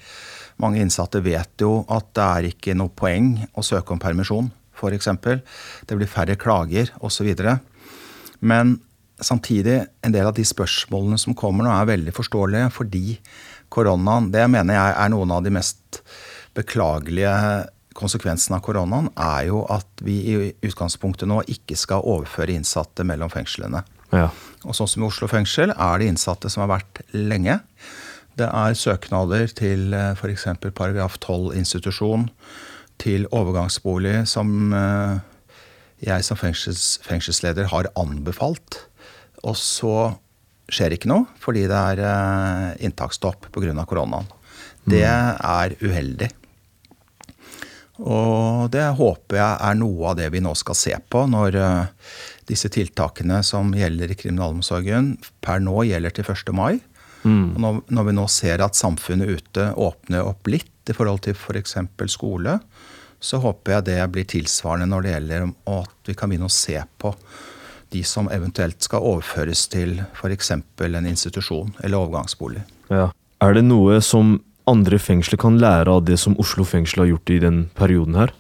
mange 0.60 0.82
innsatte 0.82 1.22
vet 1.24 1.62
jo 1.62 1.86
at 1.88 2.10
det 2.18 2.26
er 2.26 2.50
ikke 2.50 2.76
noe 2.76 2.90
poeng 2.90 3.46
å 3.56 3.64
søke 3.64 3.96
om 3.96 4.02
permisjon, 4.02 4.50
f.eks. 4.76 5.10
Det 5.88 5.98
blir 5.98 6.12
færre 6.12 6.38
klager 6.40 6.92
osv. 7.00 7.32
Men 8.40 8.78
samtidig, 9.22 9.82
en 10.04 10.16
del 10.16 10.28
av 10.28 10.36
de 10.38 10.46
spørsmålene 10.46 11.20
som 11.22 11.38
kommer 11.38 11.66
nå, 11.66 11.74
er 11.74 11.92
veldig 11.94 12.16
forståelige 12.16 12.72
fordi 12.76 13.20
koronaen 13.76 14.30
Det 14.32 14.44
mener 14.48 14.78
jeg 14.78 14.94
er 15.02 15.10
noen 15.12 15.32
av 15.34 15.42
de 15.44 15.52
mest 15.52 16.04
beklagelige 16.56 17.32
konsekvensene 17.96 18.60
av 18.60 18.64
koronaen, 18.64 19.10
er 19.16 19.48
jo 19.50 19.64
at 19.72 20.04
vi 20.04 20.16
i 20.32 20.36
utgangspunktet 20.68 21.28
nå 21.32 21.42
ikke 21.52 21.78
skal 21.80 22.04
overføre 22.04 22.56
innsatte 22.56 23.06
mellom 23.08 23.32
fengslene. 23.32 23.82
Ja. 24.14 24.30
Og 24.64 24.76
sånn 24.78 24.90
som 24.92 25.04
i 25.04 25.08
Oslo 25.08 25.30
fengsel 25.32 25.74
er 25.74 26.02
det 26.02 26.10
innsatte 26.12 26.52
som 26.52 26.66
har 26.66 26.76
vært 26.76 27.02
lenge. 27.16 27.60
Det 28.36 28.48
er 28.48 28.78
søknader 28.78 29.48
til 29.56 29.96
f.eks. 29.96 30.48
paragraf 30.76 31.18
12-institusjon, 31.22 32.28
til 33.02 33.28
overgangsbolig, 33.36 34.24
som 34.30 34.74
eh, 34.76 35.18
jeg 36.06 36.26
som 36.28 36.40
fengsels, 36.40 37.00
fengselsleder 37.06 37.70
har 37.72 37.92
anbefalt. 38.00 38.80
Og 39.46 39.58
så 39.60 39.98
skjer 40.72 40.96
ikke 40.96 41.12
noe 41.12 41.28
fordi 41.42 41.68
det 41.70 41.82
er 41.92 42.02
eh, 42.02 42.72
inntaksstopp 42.88 43.52
pga. 43.54 43.86
koronaen. 43.86 44.28
Det 44.86 45.06
er 45.06 45.78
uheldig. 45.82 46.30
Og 48.06 48.68
det 48.74 48.84
håper 48.98 49.40
jeg 49.40 49.60
er 49.70 49.78
noe 49.80 50.10
av 50.12 50.18
det 50.20 50.28
vi 50.34 50.42
nå 50.44 50.52
skal 50.60 50.76
se 50.76 50.96
på 51.10 51.24
når 51.32 51.56
eh, 51.56 52.10
disse 52.50 52.70
tiltakene 52.70 53.40
som 53.46 53.72
gjelder 53.74 54.12
i 54.12 54.18
kriminalomsorgen 54.20 55.16
per 55.42 55.64
nå 55.64 55.86
gjelder 55.88 56.14
til 56.14 56.28
1. 56.28 56.52
mai. 56.54 56.82
Og 57.56 57.62
når, 57.62 57.78
når 57.90 58.06
vi 58.06 58.14
nå 58.20 58.28
ser 58.30 58.62
at 58.62 58.78
samfunnet 58.78 59.40
ute 59.40 59.72
åpner 59.82 60.28
opp 60.30 60.46
litt 60.52 60.70
i 60.90 60.96
forhold 60.98 61.24
til 61.26 61.36
f.eks. 61.36 61.78
skole, 62.12 62.60
så 63.20 63.40
håper 63.42 63.78
jeg 63.78 63.88
det 63.90 64.00
blir 64.14 64.28
tilsvarende 64.30 64.90
når 64.92 65.06
det 65.06 65.14
gjelder 65.14 65.46
at 65.76 66.10
vi 66.10 66.16
kan 66.18 66.32
begynne 66.32 66.50
å 66.50 66.54
se 66.54 66.78
på 67.02 67.14
de 67.94 68.02
som 68.06 68.28
eventuelt 68.34 68.82
skal 68.84 69.06
overføres 69.06 69.68
til 69.72 70.00
f.eks. 70.18 70.52
en 70.52 71.08
institusjon 71.10 71.72
eller 71.82 72.02
overgangsbolig. 72.02 72.66
Ja. 72.92 73.10
Er 73.44 73.56
det 73.56 73.66
noe 73.68 74.00
som 74.04 74.40
andre 74.70 74.98
fengsler 75.02 75.40
kan 75.42 75.60
lære 75.62 75.92
av 75.92 76.06
det 76.08 76.18
som 76.22 76.36
Oslo 76.42 76.66
fengsel 76.68 77.04
har 77.04 77.14
gjort 77.14 77.34
i 77.34 77.40
den 77.44 77.64
perioden 77.78 78.18
her? 78.18 78.34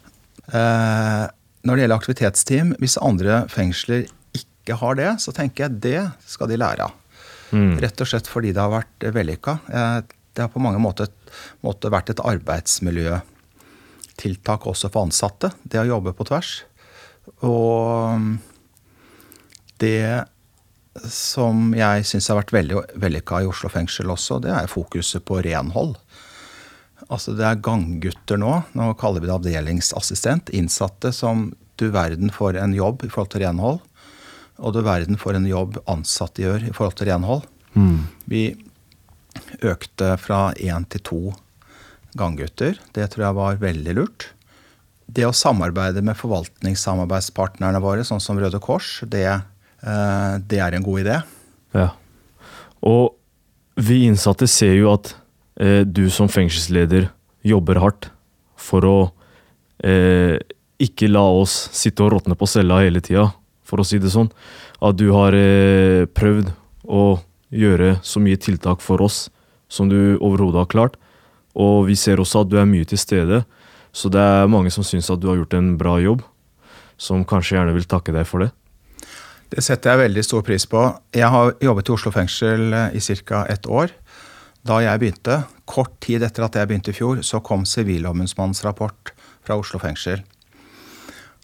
Eh, 0.49 1.25
når 1.65 1.77
det 1.77 1.86
gjelder 1.86 1.99
aktivitetsteam, 1.99 2.75
hvis 2.81 2.99
andre 3.01 3.43
fengsler 3.51 4.05
ikke 4.38 4.77
har 4.81 4.97
det, 4.99 5.10
så 5.21 5.34
tenker 5.36 5.65
jeg 5.65 5.81
det 5.86 6.03
skal 6.29 6.49
de 6.49 6.60
lære 6.62 6.88
av. 6.88 6.93
Mm. 7.55 7.75
Rett 7.84 8.01
og 8.01 8.10
slett 8.10 8.27
fordi 8.29 8.51
det 8.55 8.62
har 8.62 8.73
vært 8.73 9.05
vellykka. 9.15 9.58
Eh, 9.69 10.14
det 10.36 10.43
har 10.43 10.52
på 10.52 10.63
mange 10.63 10.80
måter, 10.84 11.08
måter 11.63 11.93
vært 11.93 12.10
et 12.12 12.19
arbeidsmiljøtiltak 12.19 14.62
også 14.67 14.89
for 14.91 15.02
ansatte. 15.08 15.48
Det 15.63 15.80
å 15.82 15.91
jobbe 15.95 16.12
på 16.17 16.28
tvers. 16.28 16.52
Og 17.48 18.19
det 19.82 20.26
som 21.12 21.74
jeg 21.76 22.06
syns 22.08 22.30
har 22.32 22.39
vært 22.39 22.54
veldig 22.56 22.82
vellykka 23.02 23.41
i 23.43 23.50
Oslo 23.50 23.69
fengsel 23.71 24.12
også, 24.12 24.39
det 24.43 24.54
er 24.54 24.71
fokuset 24.71 25.26
på 25.28 25.41
renhold. 25.43 25.95
Altså 27.12 27.36
det 27.38 27.45
er 27.48 27.63
ganggutter 27.63 28.39
nå, 28.39 28.54
nå 28.78 28.93
kaller 29.00 29.21
vi 29.21 29.30
det 29.30 29.36
avdelingsassistent, 29.36 30.54
innsatte 30.56 31.12
som 31.13 31.50
du 31.80 31.89
verden 31.91 32.32
for 32.32 32.56
en 32.58 32.74
jobb 32.76 33.04
i 33.04 33.12
forhold 33.12 33.34
til 33.34 33.43
renhold. 33.43 33.82
Og 34.63 34.71
du 34.71 34.80
verden 34.86 35.19
for 35.19 35.36
en 35.36 35.48
jobb 35.50 35.82
ansatte 35.91 36.45
gjør 36.45 36.69
i 36.69 36.74
forhold 36.76 36.95
til 37.00 37.12
renhold. 37.12 37.43
Mm. 37.76 38.08
Vi 38.32 38.45
økte 39.63 40.15
fra 40.22 40.50
én 40.60 40.88
til 40.89 41.04
to 41.06 41.22
ganggutter. 42.18 42.80
Det 42.96 43.10
tror 43.12 43.28
jeg 43.28 43.38
var 43.38 43.60
veldig 43.62 43.96
lurt. 43.98 44.30
Det 45.06 45.28
å 45.28 45.36
samarbeide 45.36 46.02
med 46.06 46.18
forvaltningssamarbeidspartnerne 46.18 47.82
våre, 47.84 48.06
sånn 48.08 48.24
som 48.24 48.39
Røde 48.41 48.60
Kors, 48.63 49.04
det, 49.06 49.28
eh, 49.28 50.34
det 50.41 50.60
er 50.63 50.74
en 50.74 50.86
god 50.86 51.04
idé. 51.04 51.20
Ja. 51.76 51.91
Og 52.82 53.13
vi 53.76 54.06
innsatte 54.08 54.48
ser 54.48 54.74
jo 54.80 54.94
at 54.94 55.13
eh, 55.60 55.84
du 55.86 56.08
som 56.10 56.32
fengselsleder 56.32 57.10
jobber 57.46 57.82
hardt 57.84 58.10
for 58.58 58.88
å 58.88 58.98
eh, 59.84 60.39
ikke 60.82 61.12
la 61.12 61.24
oss 61.38 61.54
sitte 61.76 62.04
og 62.04 62.15
råtne 62.15 62.38
på 62.39 62.48
cella 62.50 62.82
hele 62.82 63.04
tida, 63.04 63.30
for 63.65 63.82
å 63.82 63.88
si 63.88 64.00
det 64.02 64.12
sånn. 64.13 64.32
At 64.84 64.98
du 65.00 65.10
har 65.13 65.36
eh, 65.38 66.08
prøvd 66.08 66.52
å 66.86 67.06
gjøre 67.56 67.98
så 68.04 68.22
mye 68.24 68.39
tiltak 68.41 68.82
for 68.84 69.04
oss 69.06 69.26
som 69.67 69.89
du 69.89 70.17
overhodet 70.17 70.63
har 70.63 70.71
klart. 70.71 70.99
Og 71.56 71.88
vi 71.89 71.95
ser 71.99 72.19
også 72.19 72.43
at 72.43 72.51
du 72.51 72.58
er 72.60 72.69
mye 72.69 72.88
til 72.88 72.99
stede, 72.99 73.43
så 73.95 74.12
det 74.12 74.19
er 74.19 74.51
mange 74.51 74.71
som 74.73 74.84
syns 74.84 75.10
at 75.12 75.21
du 75.23 75.30
har 75.32 75.39
gjort 75.39 75.56
en 75.56 75.75
bra 75.80 75.95
jobb, 76.04 76.23
som 76.97 77.23
kanskje 77.28 77.58
gjerne 77.58 77.75
vil 77.75 77.88
takke 77.88 78.15
deg 78.15 78.28
for 78.28 78.43
det. 78.43 78.51
Det 79.51 79.63
setter 79.63 79.93
jeg 79.93 80.08
veldig 80.10 80.23
stor 80.25 80.43
pris 80.43 80.65
på. 80.67 80.82
Jeg 81.15 81.30
har 81.32 81.54
jobbet 81.63 81.89
i 81.89 81.93
Oslo 81.93 82.12
fengsel 82.12 82.73
eh, 82.73 82.97
i 82.97 82.99
ca. 82.99 83.45
ett 83.47 83.67
år. 83.69 83.93
Da 84.65 84.80
jeg 84.82 84.99
begynte, 84.99 85.43
kort 85.69 85.93
tid 86.01 86.25
etter 86.25 86.47
at 86.47 86.56
jeg 86.58 86.67
begynte 86.67 86.91
i 86.91 86.97
fjor, 86.97 87.21
så 87.21 87.39
kom 87.45 87.67
Sivilombudsmannens 87.69 88.63
rapport 88.65 89.13
fra 89.45 89.60
Oslo 89.62 89.80
fengsel. 89.80 90.23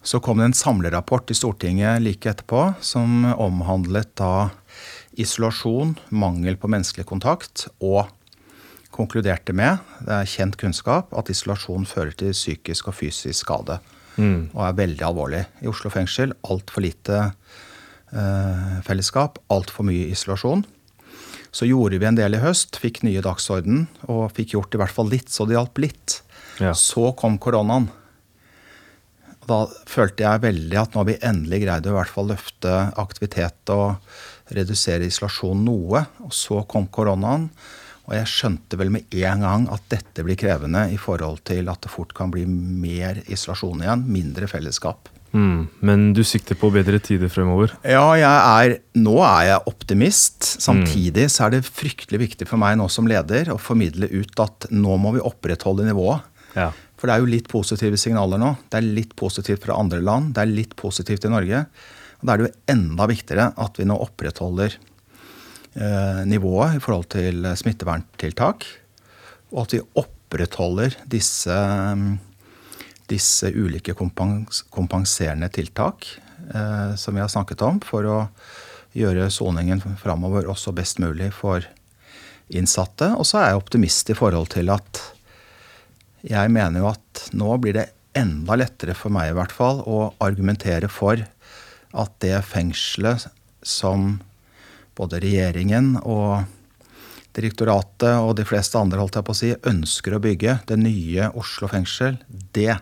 Så 0.02 0.20
kom 0.20 0.42
det 0.42 0.50
en 0.50 0.58
samlerapport 0.58 1.30
i 1.30 1.38
Stortinget 1.38 2.02
like 2.02 2.26
etterpå 2.32 2.72
som 2.82 3.30
omhandlet 3.36 4.16
da 4.18 4.50
isolasjon, 5.20 5.96
mangel 6.10 6.58
på 6.60 6.70
menneskelig 6.72 7.06
kontakt, 7.10 7.68
og 7.84 8.08
konkluderte 8.92 9.56
med, 9.56 9.80
det 10.04 10.14
er 10.16 10.30
kjent 10.30 10.58
kunnskap, 10.60 11.12
at 11.16 11.32
isolasjon 11.32 11.88
fører 11.88 12.14
til 12.18 12.36
psykisk 12.36 12.92
og 12.92 12.98
fysisk 13.00 13.46
skade. 13.46 13.80
Mm. 14.18 14.52
Og 14.52 14.62
er 14.68 14.78
veldig 14.78 15.06
alvorlig. 15.08 15.46
I 15.64 15.70
Oslo 15.72 15.92
fengsel 15.94 16.36
altfor 16.44 16.84
lite 16.84 17.22
eh, 17.24 18.76
fellesskap, 18.88 19.40
altfor 19.54 19.88
mye 19.88 20.12
isolasjon. 20.12 20.66
Så 21.52 21.68
gjorde 21.68 22.00
vi 22.00 22.08
en 22.08 22.20
del 22.20 22.36
i 22.38 22.44
høst, 22.44 22.80
fikk 22.80 23.02
nye 23.04 23.24
dagsorden 23.24 23.86
og 24.12 24.30
fikk 24.36 24.56
gjort 24.56 24.76
i 24.76 24.82
hvert 24.82 24.96
fall 24.96 25.10
litt, 25.12 25.32
så 25.32 25.48
det 25.48 25.58
hjalp 25.58 25.82
litt. 25.84 26.22
Ja. 26.64 26.76
Så 26.78 27.12
kom 27.20 27.40
koronaen. 27.42 27.90
Da 29.50 29.66
følte 29.90 30.24
jeg 30.24 30.44
veldig 30.44 30.78
at 30.80 30.94
nå 30.94 31.02
har 31.02 31.10
vi 31.10 31.18
endelig 31.28 31.64
greid 31.64 31.88
å 31.88 31.92
i 31.92 31.98
hvert 31.98 32.14
fall 32.14 32.30
løfte 32.32 32.76
aktivitet 33.02 33.72
og 33.74 33.98
redusere 34.56 35.08
isolasjon 35.08 35.64
noe. 35.66 36.04
Og 36.26 36.34
så 36.36 36.62
kom 36.70 36.90
koronaen, 36.94 37.50
og 38.08 38.18
jeg 38.18 38.28
skjønte 38.28 38.80
vel 38.80 38.92
med 38.94 39.16
en 39.22 39.46
gang 39.46 39.66
at 39.72 39.86
dette 39.94 40.26
blir 40.26 40.40
krevende 40.40 40.88
i 40.92 40.98
forhold 41.00 41.44
til 41.48 41.70
at 41.72 41.84
det 41.86 41.92
fort 41.94 42.16
kan 42.18 42.34
bli 42.34 42.44
mer 42.50 43.22
isolasjon 43.32 43.84
igjen, 43.86 44.08
mindre 44.12 44.50
fellesskap. 44.52 45.12
Mm. 45.32 45.68
Men 45.80 46.10
du 46.16 46.24
sikter 46.28 46.58
på 46.60 46.72
bedre 46.74 47.00
tider 47.00 47.32
fremover? 47.32 47.72
Ja, 47.88 48.04
jeg 48.20 48.28
er, 48.66 48.74
nå 49.00 49.16
er 49.24 49.46
jeg 49.48 49.70
optimist. 49.72 50.44
Samtidig 50.44 51.30
så 51.32 51.48
er 51.48 51.56
det 51.56 51.70
fryktelig 51.70 52.20
viktig 52.26 52.50
for 52.50 52.60
meg 52.60 52.76
nå 52.80 52.90
som 52.92 53.08
leder 53.08 53.54
å 53.54 53.60
formidle 53.62 54.12
ut 54.12 54.44
at 54.44 54.68
nå 54.74 54.98
må 55.00 55.16
vi 55.16 55.24
opprettholde 55.24 55.88
nivået. 55.88 56.28
Ja. 56.58 56.72
For 57.00 57.08
det 57.08 57.16
er 57.16 57.24
jo 57.24 57.32
litt 57.32 57.48
positive 57.50 57.98
signaler 57.98 58.42
nå. 58.42 58.52
Det 58.70 58.82
er 58.82 58.92
litt 59.00 59.16
positivt 59.18 59.64
fra 59.64 59.80
andre 59.80 60.02
land. 60.04 60.36
Det 60.36 60.44
er 60.44 60.52
litt 60.52 60.76
positivt 60.78 61.26
i 61.26 61.32
Norge. 61.32 61.64
Da 62.22 62.34
er 62.34 62.42
det 62.42 62.48
jo 62.50 62.74
enda 62.74 63.08
viktigere 63.10 63.52
at 63.62 63.80
vi 63.80 63.88
nå 63.90 63.98
opprettholder 63.98 64.76
eh, 64.78 66.22
nivået 66.30 66.78
i 66.78 66.82
forhold 66.84 67.10
til 67.14 67.46
smitteverntiltak. 67.58 68.66
Og 69.52 69.64
at 69.66 69.76
vi 69.76 69.84
opprettholder 70.00 70.96
disse, 71.10 71.58
disse 73.12 73.52
ulike 73.52 73.96
kompens 73.98 74.64
kompenserende 74.72 75.50
tiltak 75.54 76.08
eh, 76.54 76.94
som 76.96 77.18
vi 77.18 77.24
har 77.24 77.32
snakket 77.32 77.66
om, 77.66 77.82
for 77.84 78.08
å 78.08 78.20
gjøre 78.98 79.30
soningen 79.32 79.82
framover 80.00 80.50
også 80.52 80.74
best 80.76 81.00
mulig 81.02 81.32
for 81.36 81.66
innsatte. 82.52 83.14
Og 83.18 83.26
så 83.28 83.42
er 83.42 83.52
jeg 83.52 83.64
optimist 83.64 84.12
i 84.12 84.18
forhold 84.18 84.52
til 84.54 84.72
at 84.74 85.02
jeg 86.28 86.54
mener 86.54 86.84
jo 86.84 86.92
at 86.92 87.28
nå 87.34 87.56
blir 87.64 87.80
det 87.80 87.90
enda 88.18 88.58
lettere 88.60 88.94
for 88.98 89.14
meg 89.14 89.32
i 89.32 89.38
hvert 89.38 89.54
fall 89.56 89.80
å 89.88 90.12
argumentere 90.22 90.90
for 90.92 91.24
at 91.92 92.14
det 92.24 92.38
fengselet 92.48 93.28
som 93.62 94.20
både 94.98 95.22
regjeringen 95.24 95.96
og 96.02 96.44
direktoratet 97.36 98.20
og 98.20 98.36
de 98.40 98.46
fleste 98.48 98.80
andre 98.80 99.00
holdt 99.00 99.18
jeg 99.20 99.28
på 99.28 99.36
å 99.36 99.40
si, 99.40 99.52
ønsker 99.56 100.16
å 100.16 100.24
bygge, 100.24 100.58
det 100.68 100.78
nye 100.80 101.30
Oslo 101.40 101.70
fengsel, 101.72 102.20
det 102.56 102.74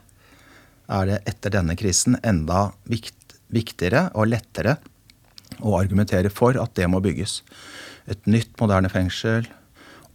er 0.89 1.09
det 1.09 1.19
etter 1.29 1.53
denne 1.53 1.75
krisen 1.77 2.17
enda 2.25 2.69
vikt, 2.89 3.37
viktigere 3.53 4.07
og 4.17 4.31
lettere 4.31 4.79
å 5.59 5.77
argumentere 5.77 6.31
for 6.33 6.57
at 6.61 6.73
det 6.77 6.89
må 6.89 7.01
bygges. 7.03 7.41
Et 8.09 8.29
nytt, 8.29 8.55
moderne 8.61 8.89
fengsel, 8.89 9.45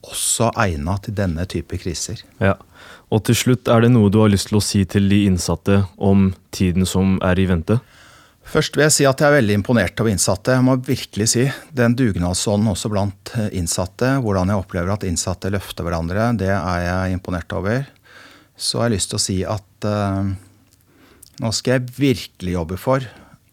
også 0.05 0.51
egnet 0.61 1.07
til 1.07 1.17
denne 1.17 1.47
type 1.49 1.79
kriser. 1.81 2.21
Ja. 2.43 2.57
Og 3.15 3.23
til 3.29 3.37
slutt, 3.39 3.71
er 3.71 3.85
det 3.85 3.93
noe 3.95 4.11
du 4.13 4.19
har 4.21 4.33
lyst 4.33 4.51
til 4.51 4.59
å 4.59 4.65
si 4.65 4.83
til 4.89 5.07
de 5.09 5.25
innsatte 5.29 5.85
om 5.97 6.33
tiden 6.55 6.89
som 6.89 7.17
er 7.25 7.41
i 7.41 7.47
vente? 7.49 7.79
Først 8.45 8.77
vil 8.77 8.85
jeg 8.85 8.95
si 8.95 9.07
at 9.09 9.21
jeg 9.21 9.31
er 9.31 9.39
veldig 9.39 9.57
imponert 9.57 10.01
over 10.03 10.13
innsatte. 10.13 10.55
Jeg 10.55 10.65
må 10.67 10.77
virkelig 10.85 11.31
si 11.33 11.45
Den 11.75 11.97
dugnadsånden 11.99 12.71
også 12.71 12.91
blant 12.93 13.33
eh, 13.39 13.49
innsatte, 13.59 14.11
hvordan 14.23 14.53
jeg 14.53 14.61
opplever 14.61 14.95
at 14.95 15.07
innsatte 15.09 15.51
løfter 15.53 15.87
hverandre, 15.87 16.29
det 16.39 16.53
er 16.53 16.83
jeg 16.85 17.17
imponert 17.17 17.55
over. 17.57 17.89
Så 18.55 18.83
har 18.83 18.91
jeg 18.91 18.99
lyst 18.99 19.11
til 19.11 19.19
å 19.19 19.25
si 19.25 19.39
at 19.49 19.89
uh, 19.89 20.29
nå 21.43 21.51
skal 21.57 21.79
jeg 21.79 21.97
virkelig 21.97 22.55
jobbe 22.55 22.79
for 22.79 23.09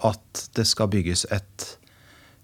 at 0.06 0.44
det 0.58 0.68
skal 0.70 0.92
bygges 0.94 1.26
et 1.34 1.66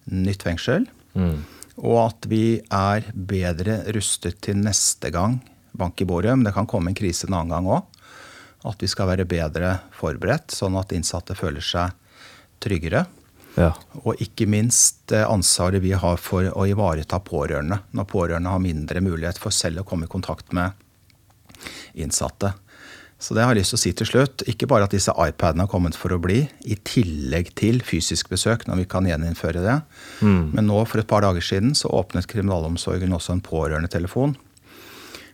nytt 0.09 0.45
fengsel. 0.47 0.87
Mm. 1.13 1.43
Og 1.77 1.99
at 2.07 2.25
vi 2.31 2.57
er 2.73 3.11
bedre 3.13 3.83
rustet 3.93 4.39
til 4.45 4.57
neste 4.57 5.11
gang 5.13 5.37
bank 5.77 6.01
i 6.01 6.09
bordet. 6.09 6.33
Men 6.33 6.47
det 6.47 6.55
kan 6.57 6.69
komme 6.69 6.89
en 6.91 6.97
krise 6.97 7.29
en 7.29 7.37
annen 7.37 7.53
gang 7.53 7.69
òg. 7.77 8.01
At 8.65 8.81
vi 8.81 8.89
skal 8.89 9.11
være 9.11 9.27
bedre 9.29 9.77
forberedt, 9.95 10.55
sånn 10.55 10.77
at 10.79 10.95
innsatte 10.95 11.37
føler 11.37 11.61
seg 11.61 11.93
tryggere. 12.63 13.05
Ja. 13.57 13.71
Og 14.03 14.21
ikke 14.21 14.45
minst 14.49 15.07
det 15.09 15.23
ansvaret 15.25 15.81
vi 15.81 15.95
har 15.97 16.19
for 16.21 16.45
å 16.51 16.67
ivareta 16.69 17.19
pårørende. 17.25 17.79
Når 17.97 18.09
pårørende 18.11 18.53
har 18.53 18.61
mindre 18.61 19.01
mulighet 19.01 19.39
for 19.41 19.55
selv 19.55 19.81
å 19.81 19.87
komme 19.87 20.05
i 20.05 20.11
kontakt 20.11 20.53
med 20.53 20.77
innsatte. 21.97 22.53
Så 23.17 23.33
det 23.33 23.41
har 23.41 23.55
jeg 23.55 23.63
lyst 23.63 23.73
til 23.73 23.79
å 23.79 23.81
si 23.81 23.91
til 23.97 24.09
slutt. 24.11 24.43
Ikke 24.51 24.67
bare 24.69 24.85
at 24.85 24.93
disse 24.93 25.09
iPadene 25.09 25.65
har 25.65 25.71
kommet 25.71 25.97
for 25.97 26.13
å 26.13 26.19
bli, 26.21 26.43
i 26.69 26.75
tillegg 26.85 27.49
til 27.57 27.81
fysisk 27.85 28.29
besøk, 28.29 28.67
når 28.69 28.83
vi 28.83 28.89
kan 28.91 29.07
gjeninnføre 29.09 29.63
det. 29.63 29.79
Mm. 30.21 30.53
Men 30.53 30.69
nå 30.69 30.83
for 30.85 31.01
et 31.01 31.09
par 31.09 31.25
dager 31.25 31.41
siden 31.41 31.73
så 31.77 31.89
åpnet 31.97 32.29
kriminalomsorgen 32.29 33.17
også 33.17 33.33
en 33.33 33.41
pårørendetelefon. 33.41 34.37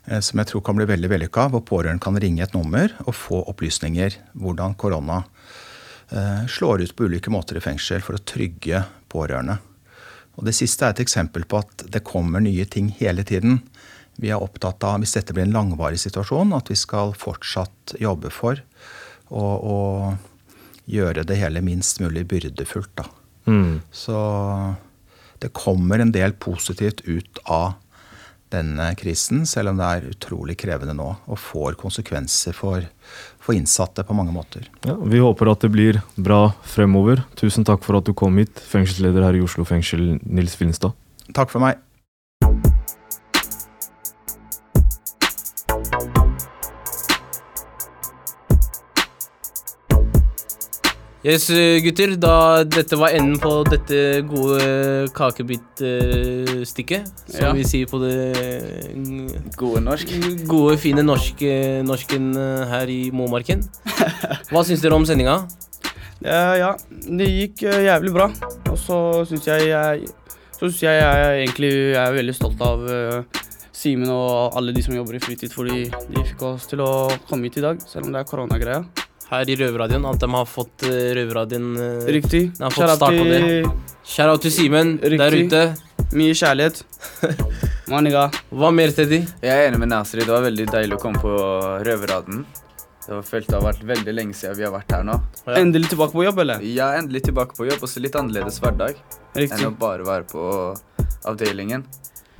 eh, 0.07 0.21
Som 0.23 0.39
jeg 0.39 0.47
tror 0.47 0.63
kan 0.63 0.79
bli 0.79 0.87
veldig 0.87 1.11
vellykka, 1.11 1.49
hvor 1.51 1.65
pårørende 1.67 2.03
kan 2.03 2.15
ringe 2.15 2.43
et 2.43 2.55
nummer 2.55 2.95
og 3.03 3.19
få 3.19 3.43
opplysninger 3.51 4.15
hvordan 4.31 4.79
korona 4.79 5.25
eh, 5.25 5.72
slår 6.49 6.83
ut 6.83 6.95
på 6.95 7.07
ulike 7.09 7.31
måter 7.33 7.57
i 7.57 7.63
fengsel 7.63 8.03
for 8.05 8.17
å 8.17 8.21
trygge 8.21 8.83
pårørende. 9.09 9.55
Og 10.37 10.45
Det 10.45 10.53
siste 10.57 10.85
er 10.85 10.95
et 10.95 11.03
eksempel 11.03 11.45
på 11.49 11.61
at 11.61 11.85
det 11.93 12.03
kommer 12.05 12.41
nye 12.43 12.65
ting 12.65 12.91
hele 12.99 13.25
tiden. 13.25 13.61
Vi 14.21 14.29
er 14.29 14.41
opptatt 14.41 14.83
av, 14.85 14.99
hvis 15.01 15.15
dette 15.17 15.33
blir 15.33 15.47
en 15.47 15.55
langvarig 15.55 15.99
situasjon, 16.01 16.53
at 16.57 16.69
vi 16.69 16.77
skal 16.77 17.13
fortsatt 17.17 17.95
jobbe 18.01 18.29
for 18.33 18.61
å, 19.33 19.43
å 19.43 19.79
gjøre 20.85 21.25
det 21.25 21.39
hele 21.39 21.63
minst 21.65 22.01
mulig 22.03 22.25
byrdefullt. 22.29 22.93
Da. 22.99 23.07
Mm. 23.49 23.81
Så 23.91 24.17
det 25.41 25.53
kommer 25.57 25.99
en 25.99 26.13
del 26.13 26.35
positivt 26.37 27.01
ut 27.05 27.41
av 27.45 27.73
denne 28.53 28.91
krisen, 28.99 29.47
selv 29.49 29.71
om 29.71 29.79
det 29.79 29.87
er 29.89 30.11
utrolig 30.11 30.55
krevende 30.61 30.93
nå 30.97 31.09
og 31.25 31.39
får 31.41 31.77
konsekvenser 31.81 32.53
for, 32.53 32.85
for 33.43 33.57
innsatte 33.57 34.05
på 34.07 34.15
mange 34.15 34.33
måter. 34.35 34.67
Ja, 34.87 34.95
vi 34.95 35.19
håper 35.19 35.51
at 35.51 35.63
det 35.65 35.71
blir 35.73 36.01
bra 36.15 36.53
fremover. 36.63 37.25
Tusen 37.39 37.67
takk 37.67 37.83
for 37.83 37.99
at 37.99 38.07
du 38.07 38.13
kom 38.17 38.39
hit, 38.39 38.61
fengselsleder 38.71 39.25
her 39.27 39.37
i 39.37 39.43
Oslo 39.43 39.65
fengsel, 39.67 40.17
Nils 40.23 40.55
Finstad. 40.59 40.95
Takk 41.35 41.51
for 41.51 41.63
meg. 41.63 41.81
Yes, 51.23 51.45
gutter. 51.85 52.17
Da 52.19 52.63
dette 52.67 52.97
var 52.99 53.13
enden 53.15 53.37
på 53.39 53.63
dette 53.69 53.99
gode 54.27 55.07
kakebitstikket, 55.15 57.05
som 57.31 57.45
Ja. 57.45 57.53
vi 57.55 57.63
sier 57.63 57.85
på 57.87 57.97
det 58.03 58.35
Gode 59.55 59.79
norsk. 59.85 60.07
gode, 60.47 60.77
fine 60.77 60.99
norske, 61.03 61.81
norsken 61.87 62.35
eh, 62.35 62.65
her 62.67 62.87
i 62.91 63.09
Momarken. 63.11 63.63
Hva 64.51 64.63
syns 64.67 64.81
dere 64.83 64.95
om 64.99 65.05
sendinga? 65.05 65.47
Eh, 66.25 66.57
ja, 66.59 66.75
det 66.91 67.27
gikk 67.31 67.63
eh, 67.71 67.85
jævlig 67.87 68.11
bra. 68.13 68.27
Og 68.71 68.77
så 68.77 69.23
syns 69.27 69.45
jeg 69.47 69.67
jeg 69.71 70.07
Så 70.59 70.67
syns 70.69 70.81
jeg 70.83 71.01
jeg 71.01 71.47
egentlig 71.47 71.95
er 71.95 72.11
veldig 72.13 72.35
stolt 72.35 72.61
av 72.61 72.79
uh, 72.87 73.23
Simen 73.73 74.07
og 74.09 74.53
alle 74.55 74.71
de 74.71 74.81
som 74.83 74.93
jobber 74.95 75.15
i 75.15 75.19
fritid, 75.19 75.51
fordi 75.51 75.89
de 75.89 76.23
fikk 76.23 76.41
oss 76.43 76.67
til 76.67 76.79
å 76.79 77.09
komme 77.27 77.43
hit 77.49 77.57
i 77.57 77.61
dag, 77.65 77.79
selv 77.81 78.05
om 78.05 78.11
det 78.13 78.19
er 78.21 78.29
koronagreia. 78.29 78.83
Her 79.29 79.49
i 79.49 79.55
Røverradioen. 79.59 80.05
At 80.09 80.19
de 80.21 80.29
har 80.33 80.49
fått 80.49 80.85
uh, 80.87 80.97
Røverradioen 81.17 81.69
uh, 81.77 82.07
Riktig. 82.11 82.43
Den 82.57 82.67
har 82.67 82.75
fått 82.75 82.95
start 82.97 83.17
på 83.19 83.27
det. 83.29 83.43
Shout 84.03 84.29
out 84.33 84.43
til 84.43 84.51
Simen 84.53 84.97
der 84.99 85.37
ute. 85.37 85.63
Mye 86.13 86.33
kjærlighet. 86.37 86.83
Maniga. 87.93 88.27
Hva 88.53 88.69
mer, 88.75 88.91
Teddy? 88.95 89.23
Jeg 89.43 89.53
er 89.53 89.69
enig 89.69 89.79
med 89.81 89.93
Nasri. 89.93 90.21
Det 90.25 90.33
var 90.33 90.43
veldig 90.45 90.67
deilig 90.71 90.97
å 90.97 91.01
komme 91.01 91.21
på 91.23 91.31
Røverraden. 91.87 92.43
Det 93.03 93.11
var 93.11 93.25
følt 93.27 93.49
det 93.49 93.57
har 93.57 93.65
vært 93.65 93.81
veldig 93.83 94.13
lenge 94.15 94.35
siden 94.37 94.55
vi 94.55 94.63
har 94.63 94.71
vært 94.71 94.93
her 94.95 95.03
nå. 95.07 95.17
Ja. 95.43 95.57
Endelig 95.59 95.89
tilbake 95.91 96.15
på 96.15 96.23
jobb, 96.23 96.39
eller? 96.45 96.63
Er 96.63 97.01
endelig 97.01 97.25
tilbake 97.25 97.57
på 97.57 97.67
jobb, 97.67 97.83
også 97.83 98.03
litt 98.03 98.15
annerledes 98.15 98.61
hverdag 98.63 98.95
enn 99.35 99.65
å 99.67 99.73
bare 99.75 100.05
være 100.07 100.27
på 100.29 100.45
avdelingen. 101.27 101.83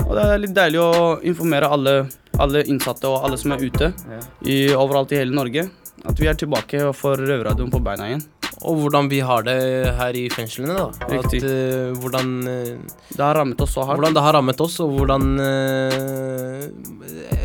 Og 0.03 0.13
det 0.15 0.23
er 0.23 0.39
litt 0.39 0.55
deilig 0.55 0.79
å 0.79 0.93
informere 1.27 1.67
alle, 1.71 1.93
alle 2.39 2.63
innsatte 2.71 3.11
og 3.11 3.27
alle 3.27 3.39
som 3.39 3.53
er 3.55 3.63
ute 3.63 3.91
Ja. 3.91 4.19
i, 4.47 4.55
overalt 4.75 5.11
i 5.11 5.19
hele 5.19 5.35
Norge, 5.35 5.67
at 6.05 6.19
vi 6.19 6.27
er 6.27 6.37
tilbake 6.39 6.81
og 6.87 6.95
får 6.99 7.21
Røverradioen 7.23 7.71
på 7.73 7.81
beina 7.83 8.09
igjen. 8.11 8.23
Og 8.63 8.77
hvordan 8.79 9.09
vi 9.11 9.19
har 9.19 9.43
det 9.43 9.57
her 9.97 10.15
i 10.15 10.27
fengslene, 10.31 10.75
da. 10.77 10.85
At, 11.19 11.33
eh, 11.35 11.91
hvordan, 11.99 12.29
uh, 12.47 12.93
Det 13.11 13.19
har 13.19 13.35
rammet 13.35 13.59
oss 13.59 13.73
så 13.75 13.83
hardt. 13.83 13.99
hvordan 13.99 14.13
det 14.15 14.23
har 14.23 14.33
rammet 14.37 14.61
oss, 14.63 14.79
og 14.79 14.93
hvordan 14.97 15.39
uh, 15.39 16.63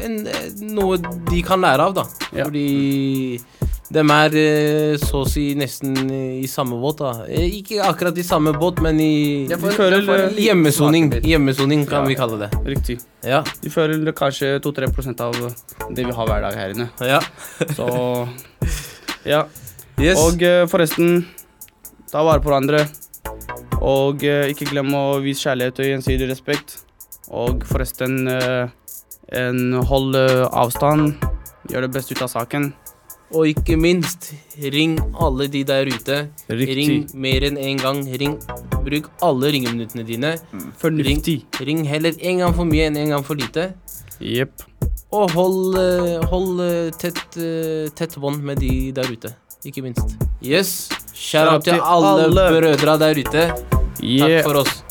en, 0.05 0.21
Noe 0.77 0.99
de 1.31 1.43
kan 1.43 1.61
lære 1.65 1.89
av, 1.89 1.95
da. 1.97 2.05
Ja. 2.37 2.45
Fordi 2.45 3.41
de 3.91 4.03
er 4.05 4.99
så 5.01 5.23
å 5.25 5.29
si 5.29 5.55
nesten 5.59 5.97
i 6.13 6.47
samme 6.47 6.79
båt, 6.79 7.01
da. 7.01 7.25
Ikke 7.27 7.81
akkurat 7.83 8.19
i 8.21 8.23
samme 8.27 8.53
båt, 8.55 8.83
men 8.85 9.01
i 9.01 9.49
føler, 9.49 10.37
hjemmesoning. 10.37 11.11
Hjemmesoning 11.25 11.87
kan 11.89 12.03
Ja. 12.05 12.09
vi 12.09 12.15
kalle 12.15 12.39
det. 12.45 12.51
Riktig. 12.69 13.01
Ja. 13.25 13.43
De 13.63 13.71
føler 13.71 14.13
kanskje 14.13 14.61
2-3% 14.61 15.21
av 15.21 15.35
det 15.91 16.05
vi 16.05 16.13
har 16.13 16.27
hver 16.29 16.43
dag 16.47 16.55
her 16.55 16.77
inne. 16.77 16.91
ja. 17.01 17.21
Så 17.75 18.29
ja. 19.25 19.47
Yes. 19.99 20.19
Og 20.23 20.43
eh, 20.47 20.65
forresten, 20.71 21.25
ta 22.13 22.23
vare 22.27 22.43
på 22.43 22.53
hverandre. 22.53 22.85
Og 23.83 24.23
eh, 24.27 24.51
ikke 24.53 24.69
glem 24.71 24.93
å 24.95 25.19
vise 25.25 25.49
kjærlighet 25.49 25.81
og 25.83 25.91
gjensidig 25.91 26.29
respekt. 26.31 26.77
Og 27.35 27.67
forresten, 27.69 28.21
eh, 28.31 28.69
en 29.39 29.81
hold 29.91 30.17
avstand. 30.17 31.19
Gjør 31.69 31.85
det 31.85 31.97
beste 31.99 32.15
ut 32.15 32.23
av 32.25 32.31
saken. 32.33 32.71
Og 33.37 33.51
ikke 33.51 33.77
minst, 33.77 34.31
ring 34.73 34.97
alle 35.21 35.51
de 35.53 35.61
der 35.69 35.91
ute. 35.91 36.21
Riktig. 36.49 36.79
Ring 36.79 36.95
mer 37.13 37.45
enn 37.51 37.59
én 37.61 37.83
gang. 37.83 38.01
Ring. 38.23 38.39
Bruk 38.87 39.11
alle 39.21 39.53
ringeminuttene 39.53 40.07
dine. 40.09 40.37
Mm. 40.55 41.43
Ring 41.61 41.85
heller 41.85 42.17
én 42.23 42.41
gang 42.41 42.57
for 42.57 42.65
mye 42.65 42.89
enn 42.89 42.97
én 42.97 43.13
gang 43.13 43.27
for 43.27 43.37
lite. 43.37 43.75
Jepp. 44.23 44.65
Og 45.09 45.31
hold, 45.33 45.77
eh, 45.81 46.25
hold 46.29 46.61
eh, 46.61 46.91
tett, 46.93 47.37
eh, 47.41 47.89
tett 47.97 48.19
bånd 48.21 48.43
med 48.45 48.61
de 48.61 48.93
der 48.93 49.09
ute. 49.09 49.33
Ikke 49.65 49.83
minst. 49.83 50.05
Yes. 50.45 50.91
Shout 51.17 51.49
out 51.49 51.65
til 51.65 51.81
alle, 51.81 52.29
brødra 52.29 52.99
der 53.01 53.17
ute. 53.17 53.49
Takk 53.99 54.45
for 54.45 54.61
oss. 54.61 54.83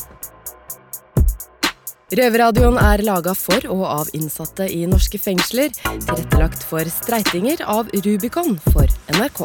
Røverradioen 2.08 2.78
er 2.80 3.02
laga 3.04 3.34
for 3.36 3.64
og 3.68 3.84
av 3.84 4.10
innsatte 4.16 4.64
i 4.72 4.86
norske 4.88 5.20
fengsler. 5.20 5.70
Tilrettelagt 5.76 6.64
for 6.64 6.88
streitinger 6.88 7.62
av 7.68 7.92
Rubicon 7.92 8.56
for 8.72 8.88
NRK. 9.12 9.44